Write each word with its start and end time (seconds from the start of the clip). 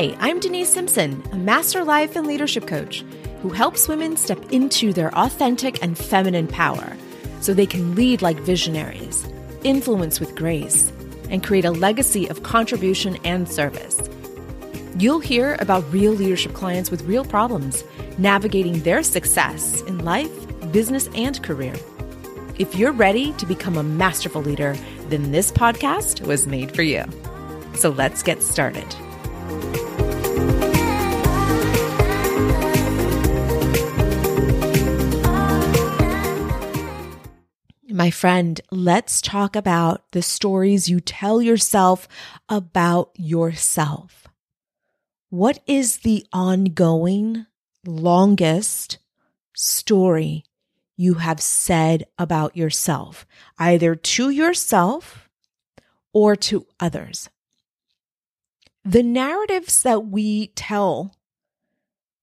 Hi, 0.00 0.16
I'm 0.18 0.40
Denise 0.40 0.72
Simpson, 0.72 1.22
a 1.30 1.36
master 1.36 1.84
life 1.84 2.16
and 2.16 2.26
leadership 2.26 2.66
coach 2.66 3.04
who 3.42 3.50
helps 3.50 3.86
women 3.86 4.16
step 4.16 4.50
into 4.50 4.94
their 4.94 5.14
authentic 5.14 5.82
and 5.82 5.98
feminine 5.98 6.46
power 6.46 6.96
so 7.42 7.52
they 7.52 7.66
can 7.66 7.94
lead 7.94 8.22
like 8.22 8.40
visionaries, 8.40 9.28
influence 9.62 10.18
with 10.18 10.34
grace, 10.34 10.90
and 11.28 11.44
create 11.44 11.66
a 11.66 11.70
legacy 11.70 12.26
of 12.30 12.42
contribution 12.44 13.18
and 13.24 13.46
service. 13.46 14.00
You'll 14.96 15.20
hear 15.20 15.58
about 15.60 15.92
real 15.92 16.12
leadership 16.12 16.54
clients 16.54 16.90
with 16.90 17.02
real 17.02 17.26
problems, 17.26 17.84
navigating 18.16 18.80
their 18.80 19.02
success 19.02 19.82
in 19.82 20.02
life, 20.02 20.32
business, 20.72 21.10
and 21.14 21.42
career. 21.42 21.74
If 22.58 22.74
you're 22.74 22.92
ready 22.92 23.34
to 23.34 23.44
become 23.44 23.76
a 23.76 23.82
masterful 23.82 24.40
leader, 24.40 24.78
then 25.10 25.30
this 25.30 25.52
podcast 25.52 26.26
was 26.26 26.46
made 26.46 26.74
for 26.74 26.84
you. 26.84 27.04
So 27.74 27.90
let's 27.90 28.22
get 28.22 28.42
started. 28.42 28.86
My 38.00 38.10
friend, 38.10 38.58
let's 38.70 39.20
talk 39.20 39.54
about 39.54 40.10
the 40.12 40.22
stories 40.22 40.88
you 40.88 41.00
tell 41.00 41.42
yourself 41.42 42.08
about 42.48 43.10
yourself. 43.14 44.26
What 45.28 45.58
is 45.66 45.98
the 45.98 46.26
ongoing, 46.32 47.44
longest 47.84 49.00
story 49.54 50.44
you 50.96 51.16
have 51.16 51.42
said 51.42 52.06
about 52.16 52.56
yourself, 52.56 53.26
either 53.58 53.94
to 53.94 54.30
yourself 54.30 55.28
or 56.14 56.36
to 56.36 56.66
others? 56.80 57.28
The 58.82 59.02
narratives 59.02 59.82
that 59.82 60.06
we 60.06 60.46
tell, 60.56 61.14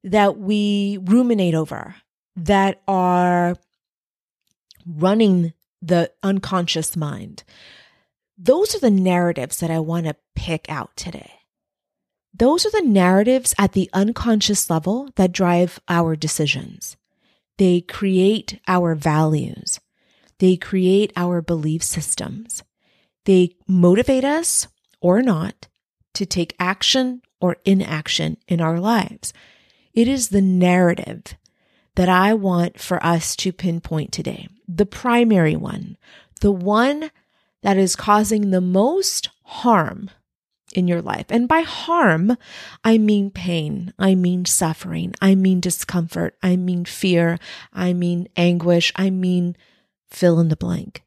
that 0.04 0.40
we 0.40 0.98
ruminate 1.04 1.54
over, 1.54 1.98
that 2.36 2.82
are 2.88 3.58
running 4.84 5.54
the 5.82 6.12
unconscious 6.24 6.96
mind. 6.96 7.44
Those 8.38 8.76
are 8.76 8.80
the 8.80 8.92
narratives 8.92 9.58
that 9.60 9.72
I 9.72 9.80
want 9.80 10.06
to 10.06 10.16
pick 10.36 10.70
out 10.70 10.96
today. 10.96 11.32
Those 12.34 12.66
are 12.66 12.72
the 12.72 12.88
narratives 12.88 13.56
at 13.58 13.74
the 13.74 13.90
unconscious 13.94 14.70
level 14.70 15.10
that 15.16 15.32
drive 15.32 15.80
our 15.88 16.16
decisions. 16.16 16.96
They 17.58 17.82
create 17.82 18.60
our 18.68 18.94
values. 18.94 19.80
They 20.40 20.56
create 20.56 21.12
our 21.16 21.42
belief 21.42 21.84
systems. 21.84 22.64
They 23.26 23.56
motivate 23.68 24.24
us 24.24 24.68
or 25.02 25.22
not 25.24 25.68
to 26.14 26.26
take 26.26 26.56
action 26.60 27.22
or 27.42 27.58
inaction 27.66 28.38
in 28.48 28.62
our 28.62 28.80
lives. 28.80 29.34
It 29.94 30.08
is 30.08 30.30
the 30.30 30.42
narrative 30.42 31.36
that 31.98 32.10
I 32.10 32.36
want 32.36 32.80
for 32.80 33.04
us 33.04 33.36
to 33.38 33.52
pinpoint 33.52 34.12
today. 34.12 34.48
The 34.68 34.86
primary 34.86 35.56
one, 35.56 35.98
the 36.42 36.52
one 36.52 37.10
that 37.64 37.76
is 37.76 37.96
causing 37.96 38.52
the 38.52 38.62
most 38.62 39.30
harm 39.44 40.12
in 40.76 40.88
your 40.88 41.02
life. 41.02 41.26
And 41.30 41.48
by 41.48 41.62
harm, 41.62 42.38
I 42.84 43.00
mean 43.00 43.32
pain. 43.32 43.96
I 43.98 44.14
mean 44.14 44.46
suffering. 44.46 45.16
I 45.24 45.34
mean 45.34 45.60
discomfort. 45.60 46.38
I 46.44 46.56
mean 46.56 46.86
fear. 46.86 47.40
I 47.74 47.94
mean 47.94 48.28
anguish. 48.38 48.94
I 48.96 49.10
mean 49.10 49.58
fill 50.12 50.40
in 50.40 50.50
the 50.50 50.56
blank. 50.56 51.04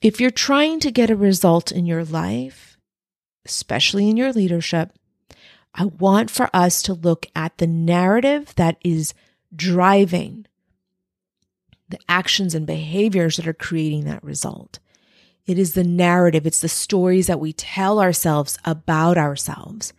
If 0.00 0.20
you're 0.20 0.30
trying 0.30 0.78
to 0.80 0.92
get 0.92 1.10
a 1.10 1.16
result 1.16 1.72
in 1.72 1.86
your 1.86 2.04
life, 2.04 2.78
especially 3.44 4.08
in 4.08 4.16
your 4.16 4.32
leadership, 4.32 4.92
I 5.74 5.86
want 5.86 6.30
for 6.30 6.48
us 6.54 6.82
to 6.82 6.94
look 6.94 7.26
at 7.34 7.58
the 7.58 7.66
narrative 7.66 8.54
that 8.54 8.76
is 8.84 9.12
driving 9.54 10.46
the 11.88 11.98
actions 12.08 12.54
and 12.54 12.66
behaviors 12.66 13.36
that 13.36 13.48
are 13.48 13.54
creating 13.54 14.04
that 14.04 14.22
result. 14.22 14.78
It 15.46 15.58
is 15.58 15.72
the 15.72 15.84
narrative, 15.84 16.46
it's 16.46 16.60
the 16.60 16.68
stories 16.68 17.26
that 17.26 17.40
we 17.40 17.54
tell 17.54 18.00
ourselves 18.00 18.58
about 18.64 19.16
ourselves 19.16 19.94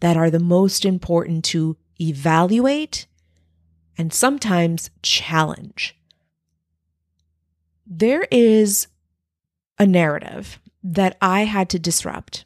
that 0.00 0.16
are 0.16 0.30
the 0.30 0.38
most 0.38 0.84
important 0.84 1.44
to 1.46 1.76
evaluate 2.00 3.06
and 3.98 4.12
sometimes 4.12 4.90
challenge. 5.02 5.96
There 7.86 8.26
is 8.30 8.86
a 9.78 9.86
narrative 9.86 10.58
that 10.82 11.16
I 11.20 11.44
had 11.44 11.68
to 11.70 11.78
disrupt. 11.78 12.44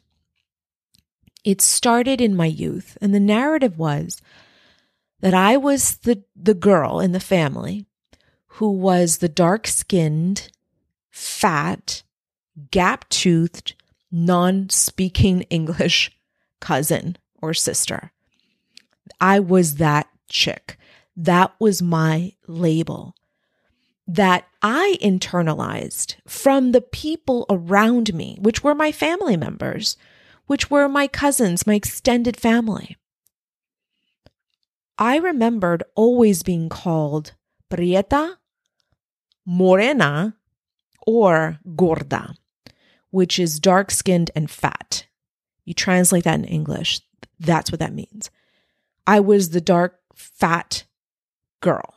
It 1.43 1.61
started 1.61 2.21
in 2.21 2.35
my 2.35 2.45
youth, 2.45 2.97
and 3.01 3.13
the 3.13 3.19
narrative 3.19 3.77
was 3.77 4.21
that 5.23 5.33
I 5.33 5.55
was 5.55 5.99
the, 5.99 6.21
the 6.35 6.53
girl 6.53 6.99
in 6.99 7.13
the 7.13 7.19
family 7.21 7.85
who 8.57 8.69
was 8.69 9.19
the 9.19 9.29
dark 9.29 9.67
skinned, 9.67 10.51
fat, 11.11 12.03
gap 12.71 13.07
toothed, 13.07 13.73
non 14.11 14.69
speaking 14.69 15.43
English 15.43 16.11
cousin 16.59 17.15
or 17.41 17.53
sister. 17.53 18.11
I 19.21 19.39
was 19.39 19.75
that 19.75 20.09
chick. 20.27 20.77
That 21.15 21.53
was 21.57 21.81
my 21.81 22.33
label 22.45 23.15
that 24.05 24.45
I 24.61 24.97
internalized 25.01 26.17
from 26.27 26.73
the 26.73 26.81
people 26.81 27.45
around 27.49 28.13
me, 28.13 28.37
which 28.41 28.61
were 28.61 28.75
my 28.75 28.91
family 28.91 29.37
members, 29.37 29.95
which 30.47 30.69
were 30.69 30.89
my 30.89 31.07
cousins, 31.07 31.65
my 31.65 31.75
extended 31.75 32.35
family. 32.35 32.97
I 34.97 35.17
remembered 35.17 35.83
always 35.95 36.43
being 36.43 36.69
called 36.69 37.33
prieta, 37.69 38.37
morena, 39.45 40.35
or 41.05 41.59
gorda, 41.75 42.35
which 43.09 43.39
is 43.39 43.59
dark 43.59 43.91
skinned 43.91 44.31
and 44.35 44.49
fat. 44.49 45.05
You 45.65 45.73
translate 45.73 46.25
that 46.25 46.39
in 46.39 46.45
English, 46.45 47.01
that's 47.39 47.71
what 47.71 47.79
that 47.79 47.93
means. 47.93 48.29
I 49.07 49.19
was 49.19 49.49
the 49.49 49.61
dark, 49.61 49.99
fat 50.13 50.83
girl. 51.59 51.95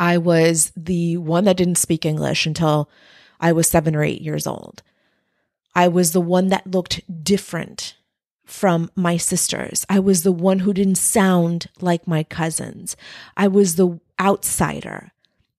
I 0.00 0.18
was 0.18 0.72
the 0.76 1.16
one 1.18 1.44
that 1.44 1.56
didn't 1.56 1.76
speak 1.76 2.04
English 2.04 2.46
until 2.46 2.90
I 3.38 3.52
was 3.52 3.68
seven 3.68 3.94
or 3.94 4.02
eight 4.02 4.20
years 4.20 4.46
old. 4.46 4.82
I 5.74 5.88
was 5.88 6.12
the 6.12 6.20
one 6.20 6.48
that 6.48 6.66
looked 6.66 7.02
different 7.22 7.95
from 8.46 8.90
my 8.94 9.16
sisters. 9.16 9.84
I 9.88 9.98
was 9.98 10.22
the 10.22 10.32
one 10.32 10.60
who 10.60 10.72
didn't 10.72 10.96
sound 10.96 11.68
like 11.80 12.06
my 12.06 12.22
cousins. 12.22 12.96
I 13.36 13.48
was 13.48 13.74
the 13.74 14.00
outsider. 14.18 15.12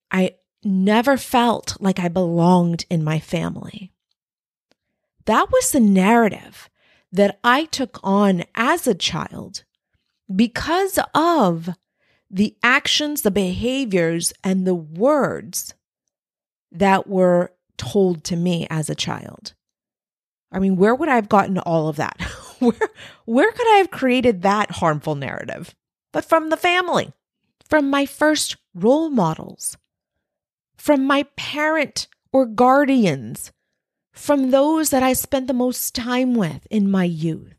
I 0.10 0.36
never 0.64 1.18
felt 1.18 1.80
like 1.80 2.00
I 2.00 2.08
belonged 2.08 2.86
in 2.90 3.04
my 3.04 3.20
family. 3.20 3.92
That 5.26 5.52
was 5.52 5.72
the 5.72 5.82
narrative 5.82 6.70
that 7.12 7.40
I 7.44 7.66
took 7.66 8.00
on 8.04 8.44
as 8.56 8.88
a 8.88 8.96
child 8.96 9.64
because 10.34 10.98
of 11.14 11.70
the 12.30 12.56
actions, 12.64 13.22
the 13.22 13.32
behaviors, 13.32 14.34
and 14.44 14.66
the 14.66 14.76
words 14.76 15.74
that 16.72 17.08
were 17.08 17.52
told 17.78 18.24
to 18.26 18.36
me 18.36 18.68
as 18.70 18.90
a 18.90 18.96
child. 18.96 19.54
I 20.52 20.60
mean, 20.60 20.76
where 20.76 20.96
would 20.96 21.10
I 21.10 21.16
have 21.16 21.30
gotten 21.30 21.58
all 21.60 21.88
of 21.88 21.98
that? 21.98 22.20
where 22.60 22.90
where 23.26 23.52
could 23.52 23.68
I 23.68 23.78
have 23.78 23.92
created 23.92 24.42
that 24.42 24.72
harmful 24.72 25.16
narrative? 25.16 25.76
But 26.12 26.26
from 26.26 26.50
the 26.50 26.58
family, 26.58 27.14
from 27.68 27.90
my 27.90 28.06
first 28.06 28.58
role 28.74 29.10
models, 29.10 29.78
from 30.76 31.06
my 31.06 31.24
parent 31.36 32.08
or 32.32 32.46
guardians, 32.46 33.52
from 34.12 34.52
those 34.52 34.90
that 34.90 35.04
I 35.04 35.14
spent 35.14 35.48
the 35.48 35.54
most 35.54 35.94
time 35.94 36.34
with 36.34 36.66
in 36.72 36.90
my 36.90 37.04
youth, 37.04 37.56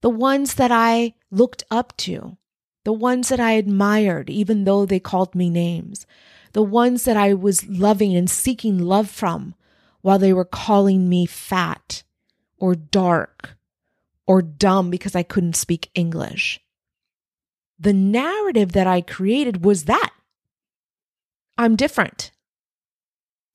the 0.00 0.10
ones 0.10 0.54
that 0.54 0.72
I 0.72 1.14
looked 1.30 1.64
up 1.70 1.96
to, 1.98 2.36
the 2.84 2.92
ones 2.92 3.28
that 3.28 3.40
I 3.40 3.52
admired, 3.52 4.30
even 4.30 4.64
though 4.64 4.86
they 4.86 5.00
called 5.00 5.34
me 5.34 5.50
names, 5.50 6.06
the 6.52 6.62
ones 6.62 7.04
that 7.04 7.16
I 7.16 7.34
was 7.34 7.68
loving 7.68 8.16
and 8.16 8.30
seeking 8.30 8.78
love 8.78 9.10
from 9.10 9.54
while 10.00 10.18
they 10.18 10.32
were 10.32 10.44
calling 10.44 11.08
me 11.08 11.26
fat 11.26 12.02
or 12.56 12.74
dark 12.74 13.57
or 14.28 14.42
dumb 14.42 14.90
because 14.90 15.16
I 15.16 15.24
couldn't 15.24 15.56
speak 15.56 15.90
English. 15.94 16.60
The 17.80 17.94
narrative 17.94 18.72
that 18.72 18.86
I 18.86 19.00
created 19.00 19.64
was 19.64 19.84
that 19.84 20.10
I'm 21.56 21.74
different 21.74 22.30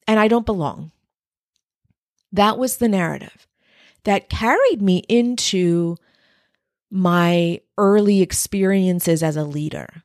and 0.08 0.20
I 0.20 0.28
don't 0.28 0.46
belong. 0.46 0.92
That 2.32 2.58
was 2.58 2.78
the 2.78 2.90
narrative 2.90 3.48
that 4.04 4.30
carried 4.30 4.82
me 4.82 4.98
into 5.08 5.96
my 6.90 7.62
early 7.78 8.22
experiences 8.22 9.22
as 9.22 9.38
a 9.38 9.44
leader. 9.44 10.04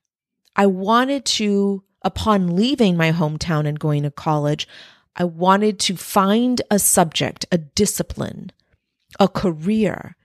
I 0.55 0.67
wanted 0.67 1.25
to, 1.25 1.83
upon 2.03 2.55
leaving 2.55 2.97
my 2.97 3.13
hometown 3.13 3.67
and 3.67 3.79
going 3.79 4.03
to 4.03 4.11
college, 4.11 4.69
I 5.17 5.25
wanted 5.25 5.81
to 5.81 5.97
find 5.97 6.61
a 6.71 6.79
subject, 6.79 7.47
a 7.51 7.59
discipline, 7.59 8.53
a 9.19 9.29
career 9.29 10.17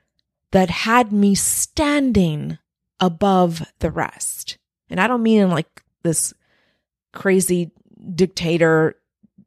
that 0.53 0.69
had 0.69 1.11
me 1.11 1.33
standing 1.33 2.59
above 2.99 3.63
the 3.79 3.89
rest. 3.89 4.59
And 4.87 4.99
I 4.99 5.07
don't 5.07 5.23
mean 5.23 5.41
in 5.41 5.49
like 5.49 5.83
this 6.03 6.31
crazy 7.11 7.71
dictator, 8.13 8.95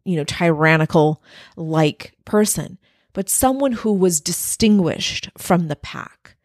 you 0.05 0.17
know, 0.17 0.25
tyrannical 0.25 1.23
like 1.56 2.17
person, 2.25 2.79
but 3.12 3.31
someone 3.31 3.70
who 3.70 3.93
was 3.93 4.20
distinguished 4.20 5.31
from 5.38 5.69
the 5.69 5.76
pack, 5.76 6.37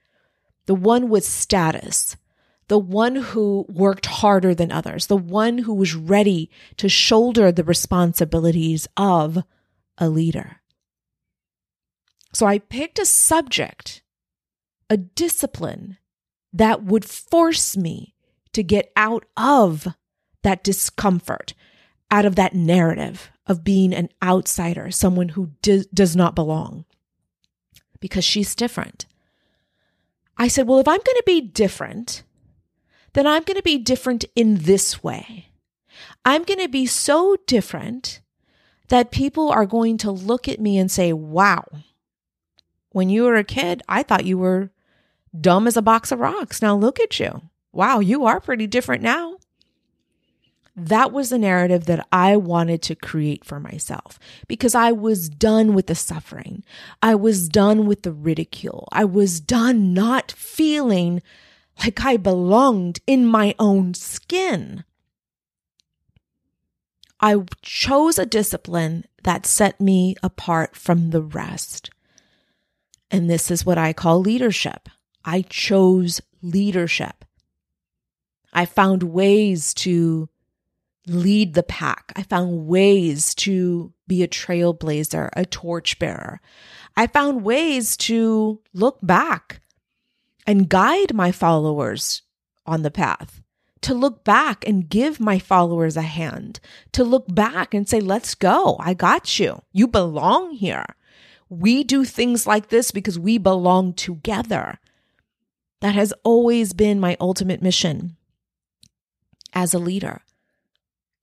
the 0.68 0.75
one 0.75 1.10
with 1.10 1.25
status, 1.25 2.16
the 2.68 2.78
one 2.78 3.16
who 3.16 3.66
worked 3.68 4.06
harder 4.06 4.54
than 4.54 4.72
others, 4.72 5.08
the 5.08 5.18
one 5.18 5.58
who 5.58 5.74
was 5.74 5.96
ready 5.96 6.52
to 6.78 6.88
shoulder 6.88 7.52
the 7.52 7.63
responsibilities 7.63 8.88
of 8.96 9.40
a 9.98 10.08
leader. 10.08 10.58
So 12.31 12.46
I 12.46 12.60
picked 12.60 13.00
a 13.00 13.06
subject, 13.06 14.00
a 14.91 14.97
discipline 14.97 15.97
that 16.51 16.83
would 16.83 17.05
force 17.05 17.77
me 17.77 18.13
to 18.51 18.61
get 18.61 18.91
out 18.97 19.25
of 19.38 19.88
that 20.43 20.65
discomfort, 20.65 21.53
out 22.11 22.25
of 22.25 22.35
that 22.35 22.53
narrative 22.53 23.31
of 23.47 23.63
being 23.63 23.93
an 23.93 24.09
outsider, 24.21 24.91
someone 24.91 25.29
who 25.29 25.51
do- 25.61 25.85
does 25.93 26.13
not 26.13 26.35
belong, 26.35 26.83
because 28.01 28.25
she's 28.25 28.53
different. 28.53 29.05
I 30.38 30.49
said, 30.49 30.67
well, 30.67 30.79
if 30.79 30.88
I'm 30.89 30.99
going 30.99 31.05
to 31.05 31.23
be 31.25 31.39
different, 31.39 32.23
then 33.13 33.25
I'm 33.25 33.43
going 33.43 33.55
to 33.55 33.63
be 33.63 33.77
different 33.77 34.25
in 34.35 34.55
this 34.63 35.01
way. 35.01 35.47
I'm 36.25 36.43
going 36.43 36.59
to 36.59 36.67
be 36.67 36.85
so 36.85 37.38
different 37.47 38.19
that 38.89 39.11
people 39.11 39.49
are 39.49 39.65
going 39.65 39.97
to 39.99 40.11
look 40.11 40.49
at 40.49 40.59
me 40.59 40.77
and 40.77 40.91
say, 40.91 41.13
wow, 41.13 41.63
when 42.91 43.09
you 43.09 43.23
were 43.23 43.35
a 43.35 43.45
kid, 43.45 43.81
I 43.88 44.03
thought 44.03 44.25
you 44.25 44.38
were 44.38 44.71
dumb 45.39 45.68
as 45.68 45.78
a 45.78 45.81
box 45.81 46.12
of 46.12 46.19
rocks. 46.19 46.62
Now 46.62 46.75
look 46.75 47.00
at 47.00 47.19
you. 47.19 47.42
Wow, 47.72 48.00
you 48.00 48.25
are 48.25 48.39
pretty 48.39 48.68
different 48.68 49.01
now. 49.01 49.38
That 50.75 51.12
was 51.12 51.30
the 51.30 51.38
narrative 51.38 51.86
that 51.86 52.07
I 52.12 52.38
wanted 52.38 52.81
to 52.83 52.95
create 52.95 53.44
for 53.44 53.60
myself 53.60 54.18
because 54.48 54.74
I 54.74 54.94
was 54.94 55.30
done 55.30 55.74
with 55.74 55.88
the 55.88 55.95
suffering. 55.95 56.63
I 57.01 57.16
was 57.16 57.50
done 57.50 57.86
with 57.86 58.04
the 58.04 58.13
ridicule. 58.13 58.88
I 58.92 59.04
was 59.06 59.42
done 59.42 59.94
not 59.94 60.31
feeling 60.31 61.22
like 61.84 62.04
I 62.06 62.18
belonged 62.18 63.00
in 63.06 63.25
my 63.25 63.54
own 63.60 63.94
skin. 63.94 64.86
I 67.19 67.36
chose 67.62 68.18
a 68.18 68.25
discipline 68.25 69.06
that 69.24 69.45
set 69.45 69.80
me 69.80 70.16
apart 70.24 70.75
from 70.75 71.12
the 71.12 71.22
rest. 71.22 71.89
And 73.12 73.30
this 73.30 73.51
is 73.51 73.66
what 73.66 73.77
I 73.77 73.94
call 73.94 74.19
leadership. 74.19 74.89
I 75.23 75.41
chose 75.44 76.21
leadership. 76.41 77.25
I 78.53 78.65
found 78.65 79.03
ways 79.03 79.73
to 79.75 80.29
lead 81.07 81.53
the 81.53 81.63
pack. 81.63 82.12
I 82.15 82.23
found 82.23 82.68
ways 82.68 83.33
to 83.35 83.94
be 84.07 84.23
a 84.23 84.27
trailblazer, 84.27 85.29
a 85.33 85.45
torchbearer. 85.45 86.41
I 86.95 87.07
found 87.07 87.44
ways 87.44 87.95
to 87.97 88.62
look 88.73 89.00
back 89.01 89.62
and 90.45 90.69
guide 90.69 91.13
my 91.13 91.31
followers 91.31 92.24
on 92.65 92.81
the 92.81 92.91
path, 92.91 93.41
to 93.81 93.94
look 93.94 94.24
back 94.24 94.67
and 94.67 94.89
give 94.89 95.19
my 95.19 95.39
followers 95.39 95.97
a 95.97 96.01
hand, 96.01 96.59
to 96.91 97.03
look 97.03 97.33
back 97.33 97.74
and 97.74 97.88
say, 97.88 98.00
let's 98.00 98.35
go. 98.35 98.75
I 98.79 98.94
got 98.94 99.39
you. 99.39 99.63
You 99.71 99.88
belong 99.88 100.51
here. 100.51 100.85
We 101.50 101.83
do 101.83 102.06
things 102.06 102.45
like 102.45 102.69
this 102.69 102.91
because 102.91 103.19
we 103.19 103.38
belong 103.38 103.94
together. 103.94 104.79
That 105.81 105.95
has 105.95 106.13
always 106.24 106.74
been 106.74 107.00
my 107.00 107.18
ultimate 107.19 107.62
mission 107.62 108.16
as 109.54 109.74
a 109.74 109.80
leader 109.80 110.22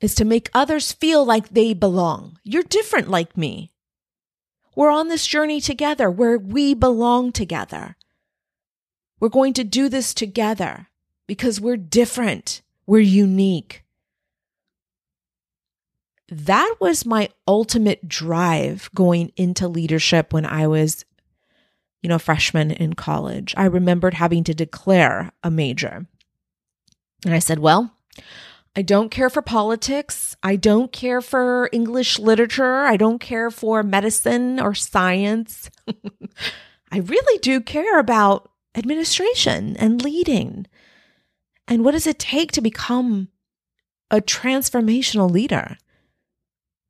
is 0.01 0.15
to 0.17 0.25
make 0.25 0.51
others 0.55 0.93
feel 0.93 1.25
like 1.25 1.49
they 1.49 1.75
belong. 1.75 2.39
You're 2.45 2.63
different 2.63 3.09
like 3.09 3.37
me. 3.37 3.73
We're 4.77 4.91
on 4.91 5.09
this 5.09 5.27
journey 5.27 5.61
together 5.61 6.09
where 6.11 6.39
we 6.39 6.75
belong 6.75 7.33
together. 7.33 7.97
We're 9.19 9.29
going 9.29 9.55
to 9.55 9.65
do 9.65 9.89
this 9.89 10.15
together 10.15 10.87
because 11.27 11.61
we're 11.61 11.77
different. 11.77 12.63
We're 12.87 13.01
unique. 13.01 13.83
That 16.29 16.77
was 16.79 17.07
my 17.07 17.31
ultimate 17.47 18.07
drive 18.07 18.91
going 18.95 19.33
into 19.37 19.67
leadership 19.67 20.33
when 20.33 20.47
I 20.47 20.67
was, 20.67 21.05
you 22.03 22.09
know, 22.09 22.19
freshman 22.19 22.71
in 22.71 22.95
college. 22.95 23.55
I 23.57 23.65
remembered 23.65 24.15
having 24.15 24.45
to 24.45 24.55
declare 24.55 25.33
a 25.43 25.51
major. 25.51 26.07
And 27.25 27.35
I 27.35 27.41
said, 27.41 27.59
well, 27.59 27.93
I 28.77 28.83
don't 28.83 29.11
care 29.11 29.29
for 29.29 29.43
politics. 29.43 30.37
I 30.43 30.57
don't 30.57 30.93
care 30.93 31.21
for 31.21 31.69
English 31.73 32.19
literature. 32.19 32.85
I 32.85 32.97
don't 32.97 33.19
care 33.19 33.51
for 33.51 33.83
medicine 33.83 34.61
or 34.61 34.75
science. 34.75 35.71
I 36.93 36.99
really 36.99 37.39
do 37.39 37.61
care 37.61 37.99
about 37.99 38.51
administration 38.77 39.77
and 39.79 40.03
leading. 40.03 40.67
And 41.67 41.85
what 41.85 41.91
does 41.93 42.07
it 42.07 42.19
take 42.19 42.53
to 42.53 42.61
become 42.61 43.29
a 44.11 44.21
transformational 44.21 45.31
leader? 45.31 45.77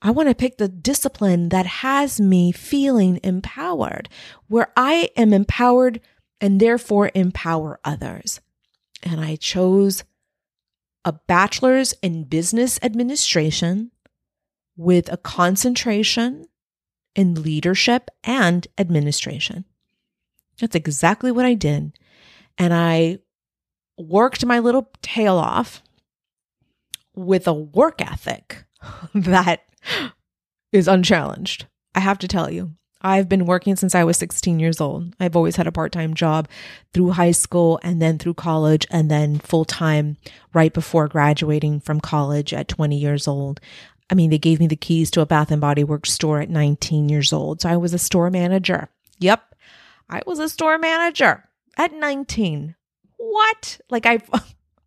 I 0.00 0.10
want 0.12 0.28
to 0.28 0.34
pick 0.34 0.58
the 0.58 0.68
discipline 0.68 1.48
that 1.48 1.66
has 1.66 2.20
me 2.20 2.52
feeling 2.52 3.18
empowered, 3.24 4.08
where 4.46 4.72
I 4.76 5.10
am 5.16 5.32
empowered 5.32 6.00
and 6.40 6.60
therefore 6.60 7.10
empower 7.14 7.80
others. 7.84 8.40
And 9.02 9.20
I 9.20 9.36
chose 9.36 10.04
a 11.04 11.12
bachelor's 11.12 11.94
in 12.02 12.24
business 12.24 12.78
administration 12.82 13.90
with 14.76 15.12
a 15.12 15.16
concentration 15.16 16.46
in 17.16 17.42
leadership 17.42 18.08
and 18.22 18.66
administration. 18.78 19.64
That's 20.60 20.76
exactly 20.76 21.32
what 21.32 21.44
I 21.44 21.54
did. 21.54 21.98
And 22.56 22.72
I 22.72 23.18
worked 23.96 24.44
my 24.44 24.60
little 24.60 24.90
tail 25.02 25.36
off 25.36 25.82
with 27.14 27.48
a 27.48 27.52
work 27.52 28.00
ethic 28.00 28.64
that 29.14 29.64
is 30.72 30.88
unchallenged. 30.88 31.66
I 31.94 32.00
have 32.00 32.18
to 32.18 32.28
tell 32.28 32.50
you, 32.50 32.72
I've 33.00 33.28
been 33.28 33.46
working 33.46 33.76
since 33.76 33.94
I 33.94 34.04
was 34.04 34.16
16 34.16 34.58
years 34.58 34.80
old. 34.80 35.14
I've 35.20 35.36
always 35.36 35.56
had 35.56 35.66
a 35.66 35.72
part 35.72 35.92
time 35.92 36.14
job 36.14 36.48
through 36.92 37.10
high 37.10 37.30
school 37.30 37.78
and 37.82 38.02
then 38.02 38.18
through 38.18 38.34
college 38.34 38.86
and 38.90 39.10
then 39.10 39.38
full 39.38 39.64
time 39.64 40.16
right 40.52 40.72
before 40.72 41.08
graduating 41.08 41.80
from 41.80 42.00
college 42.00 42.52
at 42.52 42.68
20 42.68 42.98
years 42.98 43.28
old. 43.28 43.60
I 44.10 44.14
mean, 44.14 44.30
they 44.30 44.38
gave 44.38 44.58
me 44.58 44.66
the 44.66 44.76
keys 44.76 45.10
to 45.12 45.20
a 45.20 45.26
Bath 45.26 45.50
and 45.50 45.60
Body 45.60 45.84
Works 45.84 46.12
store 46.12 46.40
at 46.40 46.50
19 46.50 47.08
years 47.08 47.32
old. 47.32 47.60
So 47.60 47.68
I 47.68 47.76
was 47.76 47.94
a 47.94 47.98
store 47.98 48.30
manager. 48.30 48.88
Yep. 49.18 49.54
I 50.08 50.22
was 50.26 50.38
a 50.38 50.48
store 50.48 50.78
manager 50.78 51.44
at 51.76 51.92
19. 51.92 52.74
What? 53.18 53.80
Like 53.90 54.06
I 54.06 54.20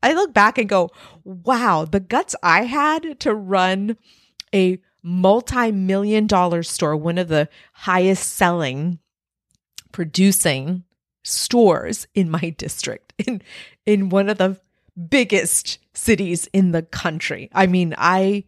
I 0.04 0.14
look 0.14 0.34
back 0.34 0.58
and 0.58 0.68
go, 0.68 0.90
"Wow, 1.24 1.86
the 1.86 2.00
guts 2.00 2.36
I 2.42 2.64
had 2.64 3.20
to 3.22 3.34
run 3.34 3.98
a 4.54 4.80
multi-million 5.04 6.28
dollar 6.28 6.64
store, 6.64 6.96
one 6.96 7.18
of 7.18 7.28
the 7.28 7.50
highest 7.74 8.34
selling 8.34 9.00
producing 9.92 10.84
stores 11.24 12.08
in 12.16 12.30
my 12.30 12.50
district 12.58 13.14
in 13.18 13.42
in 13.86 14.10
one 14.10 14.30
of 14.30 14.38
the 14.38 14.60
biggest 15.10 15.80
cities 15.94 16.48
in 16.54 16.72
the 16.72 16.84
country. 16.84 17.50
I 17.54 17.68
mean, 17.68 17.96
I 17.98 18.46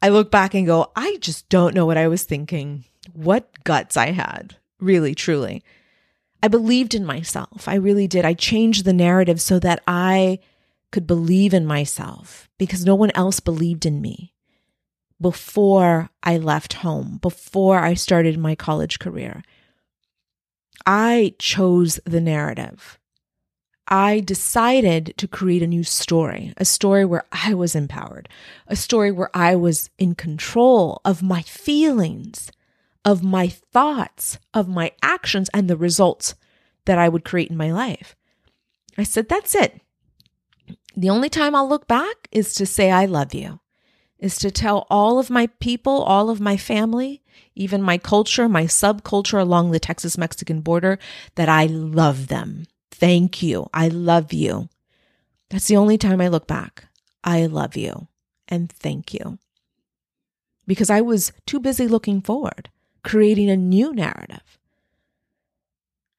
I 0.00 0.08
look 0.08 0.30
back 0.30 0.54
and 0.54 0.66
go, 0.66 0.90
I 0.96 1.18
just 1.20 1.48
don't 1.48 1.74
know 1.74 1.86
what 1.86 1.96
I 1.96 2.08
was 2.08 2.24
thinking. 2.24 2.84
What 3.12 3.64
guts 3.64 3.96
I 3.96 4.10
had. 4.10 4.56
Really, 4.80 5.14
truly. 5.14 5.62
I 6.42 6.48
believed 6.48 6.94
in 6.94 7.04
myself. 7.04 7.68
I 7.68 7.74
really 7.76 8.08
did. 8.08 8.24
I 8.24 8.34
changed 8.34 8.84
the 8.84 8.92
narrative 8.92 9.40
so 9.40 9.60
that 9.60 9.80
I 9.86 10.40
could 10.92 11.06
believe 11.06 11.52
in 11.52 11.66
myself 11.66 12.48
because 12.58 12.84
no 12.84 12.94
one 12.94 13.10
else 13.14 13.40
believed 13.40 13.84
in 13.84 14.00
me 14.00 14.32
before 15.20 16.10
I 16.22 16.36
left 16.36 16.74
home, 16.74 17.18
before 17.20 17.78
I 17.78 17.94
started 17.94 18.38
my 18.38 18.54
college 18.54 18.98
career. 18.98 19.42
I 20.86 21.34
chose 21.38 21.98
the 22.04 22.20
narrative. 22.20 22.98
I 23.88 24.20
decided 24.20 25.14
to 25.16 25.28
create 25.28 25.62
a 25.62 25.66
new 25.66 25.82
story, 25.82 26.54
a 26.56 26.64
story 26.64 27.04
where 27.04 27.24
I 27.32 27.54
was 27.54 27.74
empowered, 27.74 28.28
a 28.68 28.76
story 28.76 29.10
where 29.10 29.30
I 29.34 29.56
was 29.56 29.90
in 29.98 30.14
control 30.14 31.00
of 31.04 31.22
my 31.22 31.42
feelings 31.42 32.50
of 33.04 33.22
my 33.22 33.48
thoughts, 33.48 34.38
of 34.54 34.68
my 34.68 34.92
actions, 35.02 35.50
and 35.52 35.68
the 35.68 35.76
results 35.76 36.34
that 36.84 36.98
I 36.98 37.08
would 37.08 37.24
create 37.24 37.50
in 37.50 37.56
my 37.56 37.72
life. 37.72 38.16
I 38.96 39.02
said, 39.02 39.28
That's 39.28 39.54
it. 39.54 39.80
The 40.96 41.10
only 41.10 41.28
time 41.28 41.54
I'll 41.54 41.68
look 41.68 41.88
back 41.88 42.28
is 42.30 42.54
to 42.54 42.66
say, 42.66 42.90
I 42.90 43.06
love 43.06 43.34
you, 43.34 43.60
is 44.18 44.36
to 44.38 44.50
tell 44.50 44.86
all 44.90 45.18
of 45.18 45.30
my 45.30 45.46
people, 45.58 46.02
all 46.02 46.28
of 46.28 46.40
my 46.40 46.56
family, 46.56 47.22
even 47.54 47.82
my 47.82 47.98
culture, 47.98 48.48
my 48.48 48.64
subculture 48.64 49.40
along 49.40 49.70
the 49.70 49.80
Texas 49.80 50.18
Mexican 50.18 50.60
border, 50.60 50.98
that 51.36 51.48
I 51.48 51.66
love 51.66 52.28
them. 52.28 52.66
Thank 52.90 53.42
you. 53.42 53.68
I 53.72 53.88
love 53.88 54.32
you. 54.32 54.68
That's 55.50 55.66
the 55.66 55.76
only 55.76 55.98
time 55.98 56.20
I 56.20 56.28
look 56.28 56.46
back. 56.46 56.84
I 57.24 57.46
love 57.46 57.76
you 57.76 58.08
and 58.48 58.70
thank 58.70 59.14
you. 59.14 59.38
Because 60.66 60.90
I 60.90 61.00
was 61.00 61.32
too 61.46 61.58
busy 61.58 61.88
looking 61.88 62.20
forward, 62.20 62.70
creating 63.02 63.50
a 63.50 63.56
new 63.56 63.92
narrative. 63.92 64.58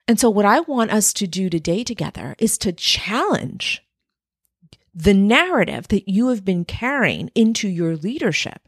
And 0.08 0.20
so, 0.20 0.30
what 0.30 0.46
I 0.46 0.60
want 0.60 0.92
us 0.92 1.14
to 1.14 1.28
do 1.28 1.50
today 1.50 1.84
together 1.84 2.36
is 2.38 2.58
to 2.60 2.74
challenge 2.74 3.82
the 4.94 5.14
narrative 5.14 5.88
that 5.90 6.10
you 6.10 6.28
have 6.30 6.46
been 6.46 6.66
carrying 6.66 7.30
into 7.36 7.68
your 7.68 7.96
leadership. 7.96 8.68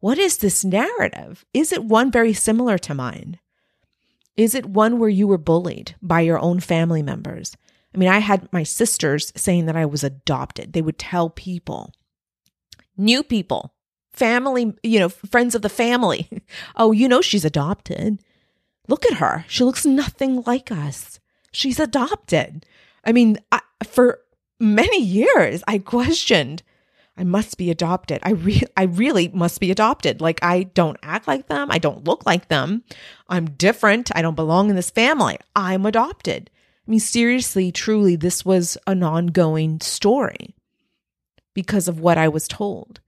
What 0.00 0.18
is 0.18 0.38
this 0.38 0.64
narrative? 0.64 1.44
Is 1.52 1.72
it 1.72 1.84
one 1.84 2.10
very 2.10 2.32
similar 2.32 2.78
to 2.78 2.94
mine? 2.94 3.40
Is 4.36 4.54
it 4.54 4.66
one 4.66 4.98
where 4.98 5.08
you 5.08 5.26
were 5.26 5.38
bullied 5.38 5.96
by 6.00 6.20
your 6.20 6.38
own 6.38 6.60
family 6.60 7.02
members? 7.02 7.56
I 7.92 7.98
mean, 7.98 8.08
I 8.08 8.20
had 8.20 8.52
my 8.52 8.62
sisters 8.62 9.32
saying 9.34 9.66
that 9.66 9.76
I 9.76 9.86
was 9.86 10.04
adopted. 10.04 10.72
They 10.72 10.82
would 10.82 10.98
tell 10.98 11.30
people, 11.30 11.92
new 12.96 13.24
people, 13.24 13.74
family, 14.12 14.74
you 14.84 15.00
know, 15.00 15.08
friends 15.08 15.56
of 15.56 15.62
the 15.62 15.68
family. 15.68 16.28
oh, 16.76 16.92
you 16.92 17.08
know, 17.08 17.20
she's 17.20 17.44
adopted. 17.44 18.22
Look 18.86 19.04
at 19.06 19.18
her. 19.18 19.44
She 19.48 19.64
looks 19.64 19.84
nothing 19.84 20.42
like 20.46 20.70
us. 20.70 21.18
She's 21.50 21.80
adopted. 21.80 22.64
I 23.04 23.12
mean, 23.12 23.38
I, 23.50 23.60
for 23.84 24.20
many 24.60 25.02
years, 25.02 25.62
I 25.66 25.78
questioned, 25.78 26.62
I 27.16 27.24
must 27.24 27.58
be 27.58 27.70
adopted. 27.70 28.20
I 28.22 28.30
re- 28.30 28.62
I 28.76 28.84
really 28.84 29.28
must 29.28 29.58
be 29.60 29.70
adopted. 29.72 30.20
Like 30.20 30.38
I 30.42 30.62
don't 30.62 30.96
act 31.02 31.26
like 31.26 31.48
them. 31.48 31.68
I 31.70 31.78
don't 31.78 32.04
look 32.04 32.24
like 32.24 32.48
them. 32.48 32.84
I'm 33.28 33.50
different. 33.50 34.10
I 34.14 34.22
don't 34.22 34.36
belong 34.36 34.70
in 34.70 34.76
this 34.76 34.90
family. 34.90 35.38
I'm 35.56 35.84
adopted. 35.84 36.48
I 36.86 36.90
mean, 36.90 37.00
seriously, 37.00 37.72
truly, 37.72 38.14
this 38.16 38.44
was 38.44 38.78
an 38.86 39.02
ongoing 39.02 39.80
story 39.80 40.54
because 41.54 41.88
of 41.88 42.00
what 42.00 42.16
I 42.16 42.28
was 42.28 42.46
told. 42.46 43.00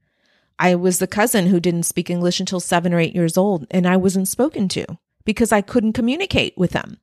I 0.59 0.75
was 0.75 0.99
the 0.99 1.07
cousin 1.07 1.47
who 1.47 1.59
didn't 1.59 1.83
speak 1.83 2.09
English 2.09 2.39
until 2.39 2.59
seven 2.59 2.93
or 2.93 2.99
eight 2.99 3.15
years 3.15 3.37
old, 3.37 3.65
and 3.71 3.87
I 3.87 3.97
wasn't 3.97 4.27
spoken 4.27 4.67
to 4.69 4.85
because 5.25 5.51
I 5.51 5.61
couldn't 5.61 5.93
communicate 5.93 6.55
with 6.57 6.71
them. 6.71 6.99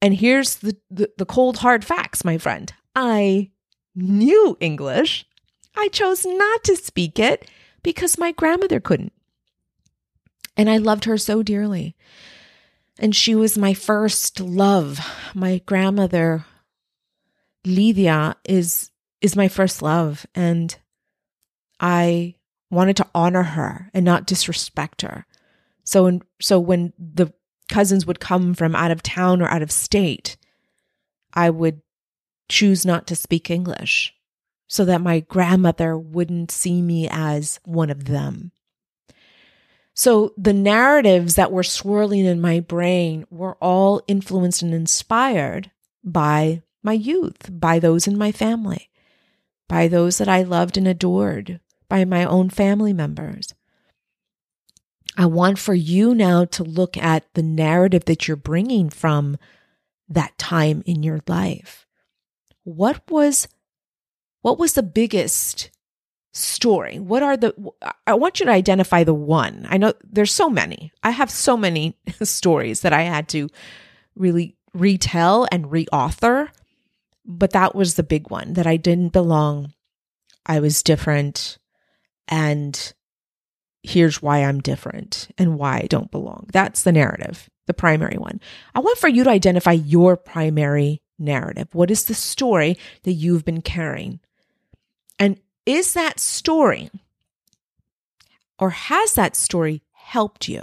And 0.00 0.14
here's 0.14 0.56
the, 0.56 0.76
the, 0.90 1.10
the 1.18 1.26
cold, 1.26 1.58
hard 1.58 1.84
facts, 1.84 2.24
my 2.24 2.38
friend. 2.38 2.72
I 3.00 3.52
knew 3.94 4.56
English. 4.58 5.24
I 5.76 5.86
chose 5.86 6.26
not 6.26 6.64
to 6.64 6.74
speak 6.74 7.20
it 7.20 7.48
because 7.84 8.18
my 8.18 8.32
grandmother 8.32 8.80
couldn't. 8.80 9.12
And 10.56 10.68
I 10.68 10.78
loved 10.78 11.04
her 11.04 11.16
so 11.16 11.44
dearly. 11.44 11.94
And 12.98 13.14
she 13.14 13.36
was 13.36 13.56
my 13.56 13.72
first 13.72 14.40
love. 14.40 14.98
My 15.32 15.62
grandmother, 15.64 16.44
Lydia, 17.64 18.34
is 18.44 18.90
is 19.20 19.36
my 19.36 19.46
first 19.46 19.80
love. 19.80 20.26
And 20.34 20.76
I 21.78 22.34
wanted 22.68 22.96
to 22.96 23.06
honor 23.14 23.44
her 23.44 23.90
and 23.94 24.04
not 24.04 24.26
disrespect 24.26 25.02
her. 25.02 25.24
So, 25.84 26.20
so 26.40 26.58
when 26.58 26.92
the 26.98 27.32
cousins 27.68 28.06
would 28.06 28.18
come 28.18 28.54
from 28.54 28.74
out 28.74 28.90
of 28.90 29.04
town 29.04 29.40
or 29.40 29.46
out 29.46 29.62
of 29.62 29.70
state, 29.70 30.36
I 31.32 31.50
would 31.50 31.80
choose 32.48 32.84
not 32.84 33.06
to 33.06 33.16
speak 33.16 33.50
English 33.50 34.14
so 34.66 34.84
that 34.84 35.00
my 35.00 35.20
grandmother 35.20 35.96
wouldn't 35.96 36.50
see 36.50 36.82
me 36.82 37.08
as 37.10 37.58
one 37.64 37.90
of 37.90 38.04
them. 38.04 38.52
So 39.94 40.32
the 40.36 40.52
narratives 40.52 41.34
that 41.34 41.50
were 41.50 41.64
swirling 41.64 42.24
in 42.24 42.40
my 42.40 42.60
brain 42.60 43.26
were 43.30 43.56
all 43.56 44.02
influenced 44.06 44.62
and 44.62 44.72
inspired 44.72 45.72
by 46.04 46.62
my 46.82 46.92
youth, 46.92 47.48
by 47.50 47.80
those 47.80 48.06
in 48.06 48.16
my 48.16 48.30
family, 48.30 48.90
by 49.68 49.88
those 49.88 50.18
that 50.18 50.28
I 50.28 50.42
loved 50.42 50.76
and 50.76 50.86
adored, 50.86 51.58
by 51.88 52.04
my 52.04 52.24
own 52.24 52.48
family 52.48 52.92
members. 52.92 53.54
I 55.16 55.26
want 55.26 55.58
for 55.58 55.74
you 55.74 56.14
now 56.14 56.44
to 56.44 56.62
look 56.62 56.96
at 56.96 57.24
the 57.34 57.42
narrative 57.42 58.04
that 58.04 58.28
you're 58.28 58.36
bringing 58.36 58.90
from 58.90 59.36
that 60.08 60.38
time 60.38 60.84
in 60.86 61.02
your 61.02 61.20
life. 61.26 61.87
What 62.68 63.10
was 63.10 63.48
what 64.42 64.58
was 64.58 64.74
the 64.74 64.82
biggest 64.82 65.70
story? 66.34 66.98
What 66.98 67.22
are 67.22 67.34
the 67.34 67.54
I 68.06 68.12
want 68.12 68.40
you 68.40 68.46
to 68.46 68.52
identify 68.52 69.04
the 69.04 69.14
one. 69.14 69.66
I 69.70 69.78
know 69.78 69.94
there's 70.04 70.34
so 70.34 70.50
many. 70.50 70.92
I 71.02 71.10
have 71.10 71.30
so 71.30 71.56
many 71.56 71.96
stories 72.22 72.82
that 72.82 72.92
I 72.92 73.02
had 73.02 73.26
to 73.30 73.48
really 74.14 74.54
retell 74.74 75.48
and 75.50 75.64
reauthor, 75.64 76.50
but 77.24 77.52
that 77.52 77.74
was 77.74 77.94
the 77.94 78.02
big 78.02 78.30
one 78.30 78.52
that 78.52 78.66
I 78.66 78.76
didn't 78.76 79.14
belong. 79.14 79.72
I 80.44 80.60
was 80.60 80.82
different 80.82 81.56
and 82.28 82.92
here's 83.82 84.20
why 84.20 84.44
I'm 84.44 84.60
different 84.60 85.28
and 85.38 85.58
why 85.58 85.78
I 85.78 85.86
don't 85.88 86.10
belong. 86.10 86.48
That's 86.52 86.82
the 86.82 86.92
narrative, 86.92 87.48
the 87.66 87.72
primary 87.72 88.18
one. 88.18 88.40
I 88.74 88.80
want 88.80 88.98
for 88.98 89.08
you 89.08 89.24
to 89.24 89.30
identify 89.30 89.72
your 89.72 90.18
primary 90.18 91.00
narrative. 91.18 91.68
What 91.72 91.90
is 91.90 92.04
the 92.04 92.14
story 92.14 92.78
that 93.02 93.12
you've 93.12 93.44
been 93.44 93.62
carrying? 93.62 94.20
And 95.18 95.40
is 95.66 95.94
that 95.94 96.20
story 96.20 96.90
or 98.58 98.70
has 98.70 99.14
that 99.14 99.36
story 99.36 99.82
helped 99.92 100.48
you? 100.48 100.62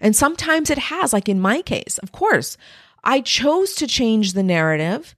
And 0.00 0.16
sometimes 0.16 0.70
it 0.70 0.78
has, 0.78 1.12
like 1.12 1.28
in 1.28 1.40
my 1.40 1.62
case, 1.62 1.98
of 1.98 2.12
course, 2.12 2.56
I 3.04 3.20
chose 3.20 3.74
to 3.74 3.86
change 3.86 4.32
the 4.32 4.42
narrative 4.42 5.14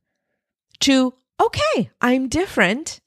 to, 0.81 1.15
okay, 1.41 1.91
I'm 2.01 2.29
different 2.29 3.01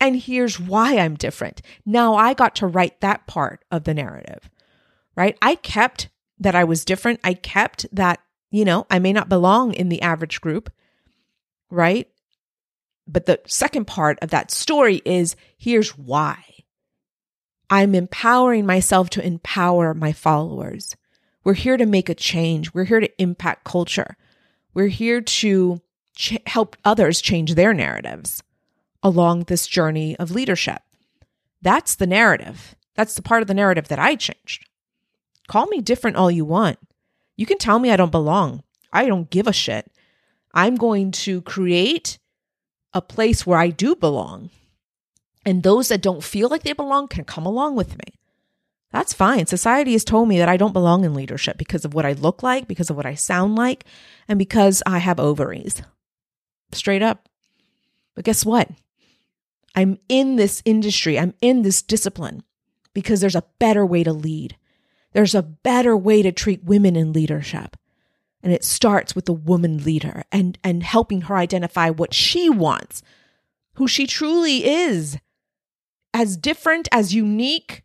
and 0.00 0.16
here's 0.16 0.58
why 0.58 0.96
I'm 0.96 1.14
different. 1.14 1.60
Now 1.84 2.14
I 2.14 2.32
got 2.32 2.56
to 2.56 2.66
write 2.66 3.00
that 3.00 3.26
part 3.26 3.64
of 3.70 3.84
the 3.84 3.94
narrative, 3.94 4.48
right? 5.14 5.36
I 5.42 5.56
kept 5.56 6.08
that 6.38 6.54
I 6.54 6.64
was 6.64 6.86
different. 6.86 7.20
I 7.22 7.34
kept 7.34 7.86
that, 7.92 8.20
you 8.50 8.64
know, 8.64 8.86
I 8.90 8.98
may 8.98 9.12
not 9.12 9.28
belong 9.28 9.74
in 9.74 9.90
the 9.90 10.00
average 10.00 10.40
group, 10.40 10.72
right? 11.70 12.08
But 13.06 13.26
the 13.26 13.40
second 13.46 13.86
part 13.86 14.18
of 14.22 14.30
that 14.30 14.50
story 14.50 15.02
is 15.04 15.36
here's 15.58 15.96
why. 15.98 16.44
I'm 17.68 17.94
empowering 17.94 18.66
myself 18.66 19.10
to 19.10 19.24
empower 19.24 19.94
my 19.94 20.12
followers. 20.12 20.96
We're 21.44 21.54
here 21.54 21.76
to 21.76 21.86
make 21.86 22.08
a 22.08 22.14
change. 22.14 22.74
We're 22.74 22.84
here 22.84 23.00
to 23.00 23.22
impact 23.22 23.64
culture. 23.64 24.16
We're 24.74 24.88
here 24.88 25.20
to 25.20 25.80
ch- 26.16 26.38
help 26.46 26.76
others 26.84 27.20
change 27.20 27.54
their 27.54 27.72
narratives 27.72 28.42
along 29.02 29.44
this 29.44 29.66
journey 29.66 30.16
of 30.16 30.30
leadership. 30.30 30.82
That's 31.62 31.94
the 31.94 32.06
narrative. 32.06 32.74
That's 32.94 33.14
the 33.14 33.22
part 33.22 33.42
of 33.42 33.48
the 33.48 33.54
narrative 33.54 33.88
that 33.88 33.98
I 33.98 34.16
changed. 34.16 34.66
Call 35.48 35.66
me 35.66 35.80
different 35.80 36.16
all 36.16 36.30
you 36.30 36.44
want. 36.44 36.78
You 37.36 37.46
can 37.46 37.58
tell 37.58 37.78
me 37.78 37.90
I 37.90 37.96
don't 37.96 38.12
belong. 38.12 38.62
I 38.92 39.06
don't 39.06 39.30
give 39.30 39.46
a 39.46 39.52
shit. 39.52 39.90
I'm 40.52 40.76
going 40.76 41.12
to 41.12 41.42
create 41.42 42.18
a 42.92 43.00
place 43.00 43.46
where 43.46 43.58
I 43.58 43.68
do 43.68 43.94
belong. 43.94 44.50
And 45.44 45.62
those 45.62 45.88
that 45.88 46.02
don't 46.02 46.24
feel 46.24 46.48
like 46.48 46.62
they 46.62 46.72
belong 46.72 47.08
can 47.08 47.24
come 47.24 47.46
along 47.46 47.76
with 47.76 47.96
me. 47.96 48.14
That's 48.92 49.12
fine. 49.12 49.46
Society 49.46 49.92
has 49.92 50.04
told 50.04 50.28
me 50.28 50.38
that 50.38 50.48
I 50.48 50.56
don't 50.56 50.72
belong 50.72 51.04
in 51.04 51.14
leadership 51.14 51.56
because 51.56 51.84
of 51.84 51.94
what 51.94 52.04
I 52.04 52.12
look 52.12 52.42
like, 52.42 52.66
because 52.66 52.90
of 52.90 52.96
what 52.96 53.06
I 53.06 53.14
sound 53.14 53.54
like, 53.54 53.84
and 54.26 54.38
because 54.38 54.82
I 54.84 54.98
have 54.98 55.20
ovaries. 55.20 55.82
Straight 56.72 57.02
up. 57.02 57.28
But 58.16 58.24
guess 58.24 58.44
what? 58.44 58.68
I'm 59.74 59.98
in 60.08 60.36
this 60.36 60.62
industry, 60.64 61.18
I'm 61.18 61.34
in 61.40 61.62
this 61.62 61.82
discipline 61.82 62.42
because 62.92 63.20
there's 63.20 63.36
a 63.36 63.44
better 63.60 63.86
way 63.86 64.02
to 64.02 64.12
lead. 64.12 64.56
There's 65.12 65.34
a 65.34 65.42
better 65.42 65.96
way 65.96 66.22
to 66.22 66.32
treat 66.32 66.64
women 66.64 66.96
in 66.96 67.12
leadership. 67.12 67.76
And 68.42 68.52
it 68.52 68.64
starts 68.64 69.14
with 69.14 69.26
the 69.26 69.32
woman 69.32 69.84
leader 69.84 70.24
and, 70.32 70.58
and 70.64 70.82
helping 70.82 71.22
her 71.22 71.36
identify 71.36 71.90
what 71.90 72.14
she 72.14 72.48
wants, 72.48 73.02
who 73.74 73.86
she 73.86 74.06
truly 74.06 74.64
is, 74.64 75.18
as 76.14 76.36
different, 76.36 76.88
as 76.90 77.14
unique, 77.14 77.82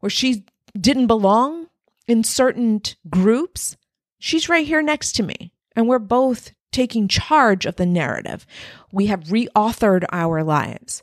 where 0.00 0.10
she 0.10 0.44
didn't 0.78 1.06
belong 1.06 1.68
in 2.06 2.22
certain 2.22 2.82
groups. 3.08 3.76
She's 4.18 4.48
right 4.48 4.66
here 4.66 4.82
next 4.82 5.12
to 5.12 5.22
me. 5.22 5.52
And 5.74 5.88
we're 5.88 5.98
both 5.98 6.52
taking 6.72 7.08
charge 7.08 7.64
of 7.66 7.76
the 7.76 7.86
narrative. 7.86 8.46
We 8.92 9.06
have 9.06 9.24
reauthored 9.24 10.04
our 10.12 10.42
lives. 10.44 11.02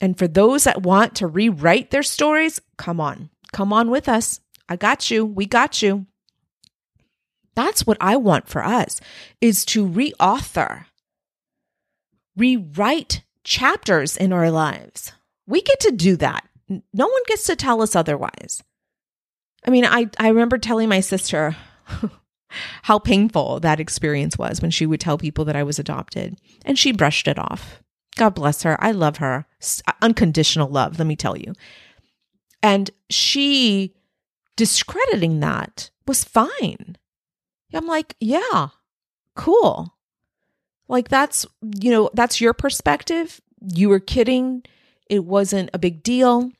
And 0.00 0.18
for 0.18 0.28
those 0.28 0.64
that 0.64 0.82
want 0.82 1.14
to 1.16 1.26
rewrite 1.26 1.90
their 1.90 2.02
stories, 2.02 2.60
come 2.76 3.00
on, 3.00 3.30
come 3.52 3.72
on 3.72 3.90
with 3.90 4.08
us. 4.08 4.40
I 4.68 4.76
got 4.76 5.10
you. 5.10 5.24
We 5.24 5.46
got 5.46 5.82
you. 5.82 6.06
That's 7.54 7.86
what 7.86 7.98
I 8.00 8.16
want 8.16 8.48
for 8.48 8.64
us 8.64 9.00
is 9.40 9.64
to 9.66 9.86
reauthor, 9.86 10.86
rewrite 12.36 13.22
chapters 13.44 14.16
in 14.16 14.32
our 14.32 14.50
lives 14.50 15.12
We 15.46 15.60
get 15.62 15.80
to 15.80 15.90
do 15.90 16.16
that. 16.16 16.48
No 16.68 17.06
one 17.06 17.22
gets 17.26 17.44
to 17.44 17.56
tell 17.56 17.82
us 17.82 17.94
otherwise. 17.94 18.62
I 19.66 19.70
mean, 19.70 19.84
I, 19.84 20.08
I 20.18 20.28
remember 20.28 20.58
telling 20.58 20.88
my 20.88 21.00
sister 21.00 21.56
how 22.82 22.98
painful 22.98 23.60
that 23.60 23.80
experience 23.80 24.38
was 24.38 24.62
when 24.62 24.70
she 24.70 24.86
would 24.86 25.00
tell 25.00 25.18
people 25.18 25.44
that 25.44 25.56
I 25.56 25.62
was 25.62 25.78
adopted, 25.78 26.38
and 26.64 26.78
she 26.78 26.92
brushed 26.92 27.28
it 27.28 27.38
off. 27.38 27.82
God 28.16 28.34
bless 28.34 28.62
her. 28.62 28.82
I 28.82 28.92
love 28.92 29.18
her. 29.18 29.46
Unconditional 30.00 30.68
love, 30.68 30.98
let 30.98 31.06
me 31.06 31.16
tell 31.16 31.36
you. 31.36 31.52
And 32.62 32.90
she 33.10 33.94
discrediting 34.56 35.40
that 35.40 35.90
was 36.06 36.24
fine. 36.24 36.96
I'm 37.74 37.86
like, 37.86 38.16
yeah, 38.20 38.68
cool. 39.34 39.94
Like 40.88 41.08
that's, 41.08 41.46
you 41.80 41.90
know, 41.90 42.10
that's 42.14 42.40
your 42.40 42.52
perspective. 42.52 43.40
You 43.60 43.88
were 43.88 44.00
kidding. 44.00 44.62
It 45.08 45.24
wasn't 45.24 45.70
a 45.72 45.78
big 45.78 46.02
deal. 46.02 46.50